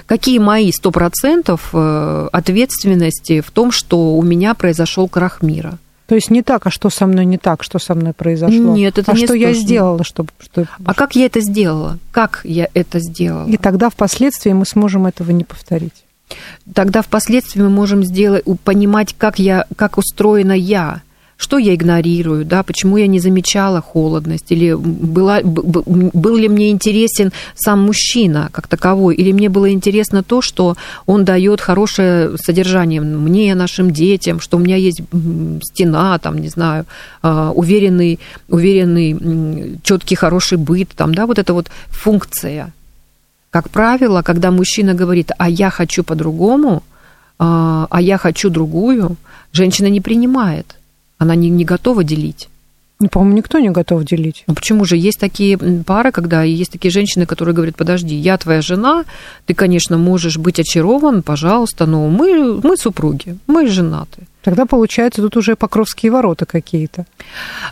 какие 0.06 0.40
мои 0.40 0.72
сто 0.72 0.92
процентов 0.92 1.70
э, 1.74 2.30
ответственности 2.32 3.42
в 3.42 3.52
том, 3.52 3.72
что 3.72 4.16
у 4.16 4.22
меня 4.22 4.54
произошел 4.54 5.08
крах 5.08 5.42
мира. 5.42 5.78
То 6.10 6.16
есть 6.16 6.32
не 6.32 6.42
так, 6.42 6.66
а 6.66 6.72
что 6.72 6.90
со 6.90 7.06
мной 7.06 7.26
не 7.26 7.38
так, 7.38 7.62
что 7.62 7.78
со 7.78 7.94
мной 7.94 8.14
произошло. 8.14 8.76
Нет, 8.76 8.98
это 8.98 9.12
а 9.12 9.16
не 9.16 9.26
что 9.26 9.36
я 9.36 9.54
сделала, 9.54 10.04
чтобы, 10.04 10.32
чтобы... 10.40 10.68
А 10.84 10.96
как 10.96 11.16
я 11.16 11.28
это 11.28 11.40
сделала? 11.40 12.00
Как 12.12 12.42
я 12.44 12.68
это 12.74 13.00
сделала? 13.00 13.48
И 13.48 13.58
тогда 13.58 13.92
впоследствии 13.92 14.52
мы 14.52 14.66
сможем 14.66 15.06
этого 15.06 15.30
не 15.30 15.44
повторить. 15.44 15.94
Тогда 16.74 17.04
впоследствии 17.04 17.62
мы 17.62 17.70
можем 17.70 18.04
сделать, 18.04 18.44
понимать, 18.64 19.14
как, 19.16 19.38
я, 19.38 19.66
как 19.76 20.00
устроена 20.00 20.54
я, 20.54 21.04
что 21.40 21.58
я 21.58 21.74
игнорирую, 21.74 22.44
да, 22.44 22.64
почему 22.64 22.98
я 22.98 23.08
не 23.08 23.20
замечала 23.20 23.82
холодность, 23.82 24.52
или 24.52 24.74
была, 24.74 25.40
был 25.42 26.36
ли 26.36 26.50
мне 26.50 26.70
интересен 26.70 27.32
сам 27.56 27.82
мужчина 27.82 28.50
как 28.52 28.68
таковой, 28.68 29.16
или 29.16 29.32
мне 29.32 29.48
было 29.48 29.72
интересно 29.72 30.22
то, 30.22 30.42
что 30.42 30.76
он 31.06 31.24
дает 31.24 31.62
хорошее 31.62 32.38
содержание 32.38 33.00
мне, 33.00 33.56
нашим 33.56 33.92
детям, 33.92 34.42
что 34.42 34.58
у 34.58 34.60
меня 34.60 34.76
есть 34.76 35.02
стена, 35.64 36.20
там, 36.20 36.40
не 36.40 36.50
знаю, 36.50 36.86
а, 37.22 37.52
уверенный, 37.52 38.20
уверенный, 38.50 39.80
четкий, 39.82 40.16
хороший 40.16 40.58
быт, 40.58 40.90
там, 40.94 41.16
да, 41.16 41.26
вот 41.26 41.40
эта 41.40 41.54
вот 41.54 41.72
функция. 41.88 42.74
Как 43.50 43.70
правило, 43.70 44.24
когда 44.24 44.52
мужчина 44.52 44.94
говорит, 44.94 45.32
а 45.38 45.50
я 45.50 45.70
хочу 45.70 46.04
по-другому, 46.04 46.84
а, 47.40 47.88
а 47.90 48.02
я 48.02 48.18
хочу 48.18 48.50
другую, 48.50 49.16
женщина 49.54 49.88
не 49.88 50.02
принимает 50.02 50.79
она 51.20 51.36
не, 51.36 51.50
не 51.50 51.66
готова 51.66 52.04
делить. 52.04 52.50
Ну, 53.02 53.08
по-моему, 53.08 53.38
никто 53.38 53.60
не 53.60 53.70
готов 53.70 54.04
делить. 54.04 54.44
Ну 54.48 54.54
почему 54.54 54.84
же? 54.84 54.98
Есть 54.98 55.20
такие 55.20 55.58
пары, 55.86 56.12
когда 56.12 56.44
есть 56.44 56.72
такие 56.72 56.92
женщины, 56.92 57.26
которые 57.26 57.56
говорят, 57.56 57.78
подожди, 57.78 58.14
я 58.14 58.38
твоя 58.38 58.62
жена, 58.62 59.06
ты, 59.46 59.54
конечно, 59.54 59.98
можешь 59.98 60.38
быть 60.38 60.60
очарован, 60.60 61.22
пожалуйста, 61.22 61.86
но 61.86 62.10
мы, 62.10 62.60
мы 62.62 62.76
супруги, 62.76 63.38
мы 63.48 63.68
женаты. 63.68 64.24
Тогда, 64.42 64.66
получается, 64.66 65.22
тут 65.22 65.38
уже 65.38 65.56
покровские 65.56 66.12
ворота 66.12 66.46
какие-то. 66.46 67.06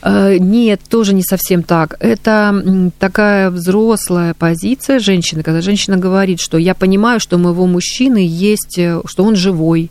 Э, 0.01 0.37
нет, 0.37 0.79
тоже 0.89 1.13
не 1.13 1.23
совсем 1.23 1.63
так. 1.63 1.95
Это 1.99 2.91
такая 2.99 3.49
взрослая 3.49 4.33
позиция 4.33 4.99
женщины, 4.99 5.43
когда 5.43 5.61
женщина 5.61 5.97
говорит, 5.97 6.39
что 6.39 6.57
я 6.57 6.73
понимаю, 6.73 7.19
что 7.19 7.35
у 7.35 7.39
моего 7.39 7.67
мужчины 7.67 8.25
есть, 8.25 8.77
э, 8.77 9.01
что 9.05 9.23
он 9.25 9.35
живой, 9.35 9.89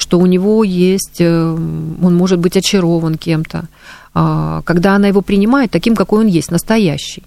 что 0.00 0.18
у 0.18 0.26
него 0.26 0.64
есть, 0.64 1.20
э, 1.20 1.50
он 2.02 2.16
может 2.16 2.38
быть 2.38 2.56
очарован 2.56 3.16
кем-то, 3.16 3.68
а, 4.14 4.62
когда 4.62 4.96
она 4.96 5.08
его 5.08 5.20
принимает 5.20 5.70
таким, 5.70 5.94
какой 5.94 6.20
он 6.20 6.26
есть, 6.26 6.50
настоящий. 6.50 7.22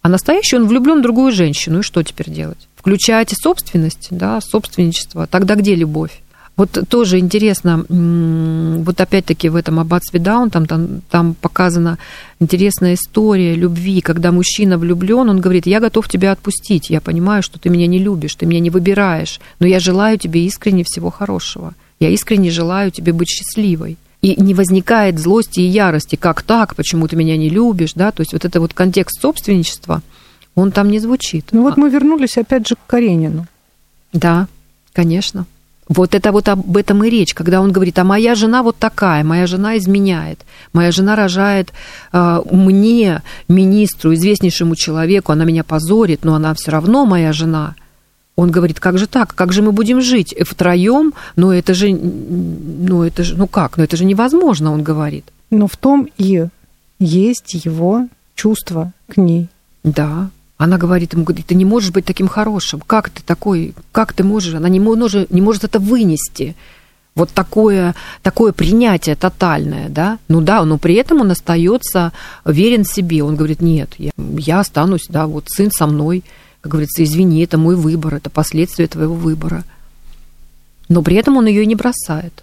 А 0.00 0.08
настоящий 0.08 0.56
он 0.56 0.66
влюблен 0.66 1.00
в 1.00 1.02
другую 1.02 1.32
женщину, 1.32 1.80
и 1.80 1.82
что 1.82 2.02
теперь 2.02 2.30
делать? 2.30 2.68
Включаете 2.76 3.34
собственность, 3.36 4.08
да, 4.10 4.40
собственничество, 4.40 5.26
тогда 5.26 5.56
где 5.56 5.74
любовь? 5.74 6.20
Вот 6.56 6.78
тоже 6.88 7.18
интересно, 7.18 7.84
вот 7.88 9.00
опять-таки 9.00 9.48
в 9.48 9.56
этом 9.56 9.80
аббатстве 9.80 10.20
Даун, 10.20 10.50
там, 10.50 10.66
там, 10.66 11.00
там 11.10 11.34
показана 11.34 11.98
интересная 12.38 12.94
история 12.94 13.56
любви, 13.56 14.00
когда 14.00 14.30
мужчина 14.30 14.78
влюблен, 14.78 15.28
он 15.30 15.40
говорит, 15.40 15.66
я 15.66 15.80
готов 15.80 16.08
тебя 16.08 16.30
отпустить, 16.30 16.90
я 16.90 17.00
понимаю, 17.00 17.42
что 17.42 17.58
ты 17.58 17.70
меня 17.70 17.88
не 17.88 17.98
любишь, 17.98 18.36
ты 18.36 18.46
меня 18.46 18.60
не 18.60 18.70
выбираешь, 18.70 19.40
но 19.58 19.66
я 19.66 19.80
желаю 19.80 20.16
тебе 20.16 20.46
искренне 20.46 20.84
всего 20.84 21.10
хорошего. 21.10 21.74
Я 22.00 22.10
искренне 22.10 22.50
желаю 22.50 22.90
тебе 22.90 23.12
быть 23.12 23.28
счастливой. 23.28 23.96
И 24.22 24.40
не 24.40 24.54
возникает 24.54 25.18
злости 25.18 25.60
и 25.60 25.66
ярости, 25.66 26.16
как 26.16 26.42
так, 26.42 26.76
почему 26.76 27.08
ты 27.08 27.16
меня 27.16 27.36
не 27.36 27.50
любишь, 27.50 27.92
да, 27.94 28.10
то 28.10 28.22
есть 28.22 28.32
вот 28.32 28.44
это 28.46 28.58
вот 28.58 28.72
контекст 28.72 29.20
собственничества, 29.20 30.00
он 30.54 30.72
там 30.72 30.90
не 30.90 30.98
звучит. 30.98 31.48
Ну 31.52 31.62
вот 31.62 31.76
мы 31.76 31.90
вернулись 31.90 32.38
опять 32.38 32.66
же 32.66 32.74
к 32.74 32.86
Каренину. 32.86 33.46
Да, 34.14 34.48
конечно. 34.94 35.46
Вот 35.88 36.14
это 36.14 36.32
вот 36.32 36.48
об 36.48 36.76
этом 36.78 37.04
и 37.04 37.10
речь, 37.10 37.34
когда 37.34 37.60
он 37.60 37.70
говорит, 37.70 37.98
а 37.98 38.04
моя 38.04 38.34
жена 38.34 38.62
вот 38.62 38.76
такая, 38.78 39.22
моя 39.22 39.46
жена 39.46 39.76
изменяет, 39.76 40.40
моя 40.72 40.90
жена 40.90 41.14
рожает 41.14 41.74
э, 42.12 42.40
мне, 42.50 43.22
министру, 43.48 44.14
известнейшему 44.14 44.76
человеку, 44.76 45.32
она 45.32 45.44
меня 45.44 45.62
позорит, 45.62 46.24
но 46.24 46.34
она 46.34 46.54
все 46.54 46.70
равно 46.70 47.04
моя 47.04 47.34
жена. 47.34 47.74
Он 48.36 48.50
говорит, 48.50 48.80
как 48.80 48.98
же 48.98 49.06
так, 49.06 49.34
как 49.34 49.52
же 49.52 49.62
мы 49.62 49.72
будем 49.72 50.00
жить 50.00 50.34
втроем? 50.44 51.14
Но 51.36 51.52
это 51.52 51.72
же, 51.72 51.90
ну 51.90 53.02
это 53.02 53.22
же, 53.22 53.36
ну 53.36 53.46
как, 53.46 53.76
ну 53.76 53.84
это 53.84 53.96
же 53.96 54.04
невозможно, 54.04 54.72
он 54.72 54.82
говорит. 54.82 55.24
Но 55.50 55.68
в 55.68 55.76
том 55.76 56.08
и 56.18 56.46
есть 56.98 57.54
его 57.64 58.08
чувство 58.34 58.92
к 59.08 59.16
ней. 59.16 59.48
Да. 59.84 60.30
Она 60.56 60.78
говорит 60.78 61.12
ему, 61.12 61.24
говорит, 61.24 61.46
ты 61.46 61.54
не 61.54 61.64
можешь 61.64 61.90
быть 61.90 62.04
таким 62.04 62.28
хорошим. 62.28 62.80
Как 62.80 63.10
ты 63.10 63.22
такой, 63.22 63.74
как 63.92 64.12
ты 64.12 64.24
можешь? 64.24 64.54
Она 64.54 64.68
не 64.68 64.80
может, 64.80 65.30
не 65.30 65.40
может 65.40 65.64
это 65.64 65.78
вынести. 65.78 66.56
Вот 67.14 67.30
такое, 67.30 67.94
такое 68.22 68.52
принятие 68.52 69.14
тотальное, 69.14 69.88
да? 69.88 70.18
Ну 70.26 70.40
да, 70.40 70.64
но 70.64 70.78
при 70.78 70.94
этом 70.94 71.20
он 71.20 71.30
остается 71.30 72.12
верен 72.44 72.84
себе. 72.84 73.22
Он 73.22 73.36
говорит, 73.36 73.60
нет, 73.60 73.90
я, 73.98 74.10
я 74.16 74.60
останусь, 74.60 75.06
да, 75.08 75.26
вот 75.26 75.44
сын 75.48 75.70
со 75.70 75.86
мной, 75.86 76.24
как 76.64 76.70
говорится, 76.70 77.04
извини, 77.04 77.44
это 77.44 77.58
мой 77.58 77.76
выбор, 77.76 78.14
это 78.14 78.30
последствия 78.30 78.86
твоего 78.86 79.14
выбора. 79.14 79.64
Но 80.88 81.02
при 81.02 81.16
этом 81.16 81.36
он 81.36 81.44
ее 81.44 81.66
не 81.66 81.74
бросает. 81.74 82.42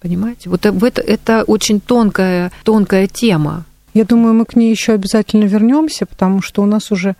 Понимаете? 0.00 0.50
Вот 0.50 0.66
это, 0.66 1.00
это 1.00 1.44
очень 1.44 1.80
тонкая, 1.80 2.50
тонкая 2.64 3.06
тема. 3.06 3.64
Я 3.94 4.04
думаю, 4.04 4.34
мы 4.34 4.44
к 4.44 4.56
ней 4.56 4.72
еще 4.72 4.94
обязательно 4.94 5.44
вернемся, 5.44 6.04
потому 6.04 6.42
что 6.42 6.62
у 6.62 6.66
нас 6.66 6.90
уже 6.90 7.14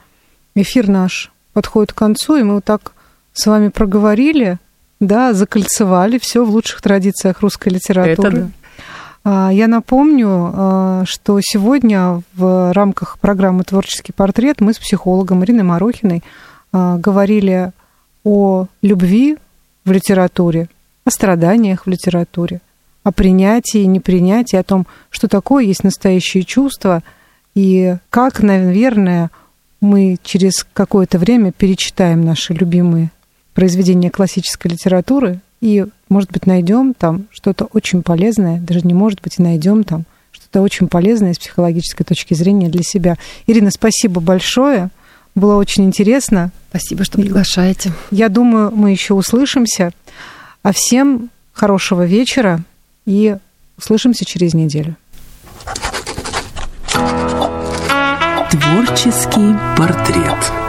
эфир 0.57 0.89
наш 0.89 1.31
подходит 1.53 1.93
к 1.93 1.99
концу, 1.99 2.35
и 2.39 2.43
мы 2.43 2.55
вот 2.55 2.65
так 2.65 2.95
с 3.33 3.47
вами 3.47 3.69
проговорили, 3.69 4.59
да, 4.99 5.35
закольцевали 5.35 6.19
все 6.19 6.45
в 6.45 6.51
лучших 6.51 6.83
традициях 6.83 7.43
русской 7.43 7.69
литературы. 7.69 8.29
Это 8.29 8.39
а, 8.39 8.51
я 9.25 9.69
напомню, 9.69 10.29
а, 10.31 11.03
что 11.07 11.39
сегодня 11.43 12.23
в 12.35 12.73
рамках 12.73 13.19
программы 13.19 13.65
«Творческий 13.65 14.13
портрет» 14.13 14.61
мы 14.61 14.73
с 14.73 14.79
психологом 14.79 15.45
Ириной 15.45 15.63
Марохиной 15.63 16.23
а, 16.73 16.97
говорили 16.97 17.73
о 18.25 18.67
любви 18.81 19.37
в 19.85 19.93
литературе, 19.93 20.69
о 21.05 21.11
страданиях 21.11 21.85
в 21.85 21.91
литературе, 21.91 22.61
о 23.03 23.13
принятии 23.13 23.81
и 23.81 23.87
непринятии, 23.87 24.57
о 24.57 24.63
том, 24.63 24.87
что 25.11 25.29
такое 25.29 25.65
есть 25.65 25.85
настоящие 25.85 26.45
чувства, 26.45 27.03
и 27.55 27.97
как, 28.09 28.41
наверное, 28.41 29.31
мы 29.81 30.19
через 30.23 30.65
какое-то 30.73 31.19
время 31.19 31.53
перечитаем 31.53 32.25
наши 32.25 32.55
любимые 32.55 33.11
произведения 33.55 34.11
классической 34.11 34.71
литературы 34.71 35.41
и, 35.61 35.87
может 36.09 36.31
быть, 36.31 36.47
найдем 36.47 36.95
там 36.95 37.27
что-то 37.31 37.67
очень 37.67 38.03
полезное, 38.03 38.61
даже 38.61 38.81
не 38.81 38.95
может 38.95 39.21
быть, 39.21 39.39
и 39.39 39.43
найдем 39.43 39.85
там 39.85 40.05
что-то 40.33 40.63
очень 40.63 40.89
полезное 40.89 41.35
с 41.35 41.39
психологической 41.39 42.05
точки 42.05 42.35
зрения 42.35 42.69
для 42.69 42.83
себя. 42.83 43.17
Ирина, 43.47 43.71
спасибо 43.71 44.21
большое. 44.21 44.91
Было 45.35 45.57
очень 45.57 45.85
интересно. 45.85 46.51
Спасибо, 46.71 47.05
что 47.05 47.21
приглашаете. 47.21 47.93
Я 48.11 48.29
думаю, 48.29 48.73
мы 48.75 48.91
еще 48.91 49.15
услышимся. 49.15 49.93
А 50.63 50.73
всем 50.73 51.31
хорошего 51.53 52.05
вечера 52.05 52.63
и 53.07 53.37
услышимся 53.79 54.25
через 54.25 54.55
неделю. 54.55 54.97
Творческий 58.51 59.55
портрет. 59.77 60.60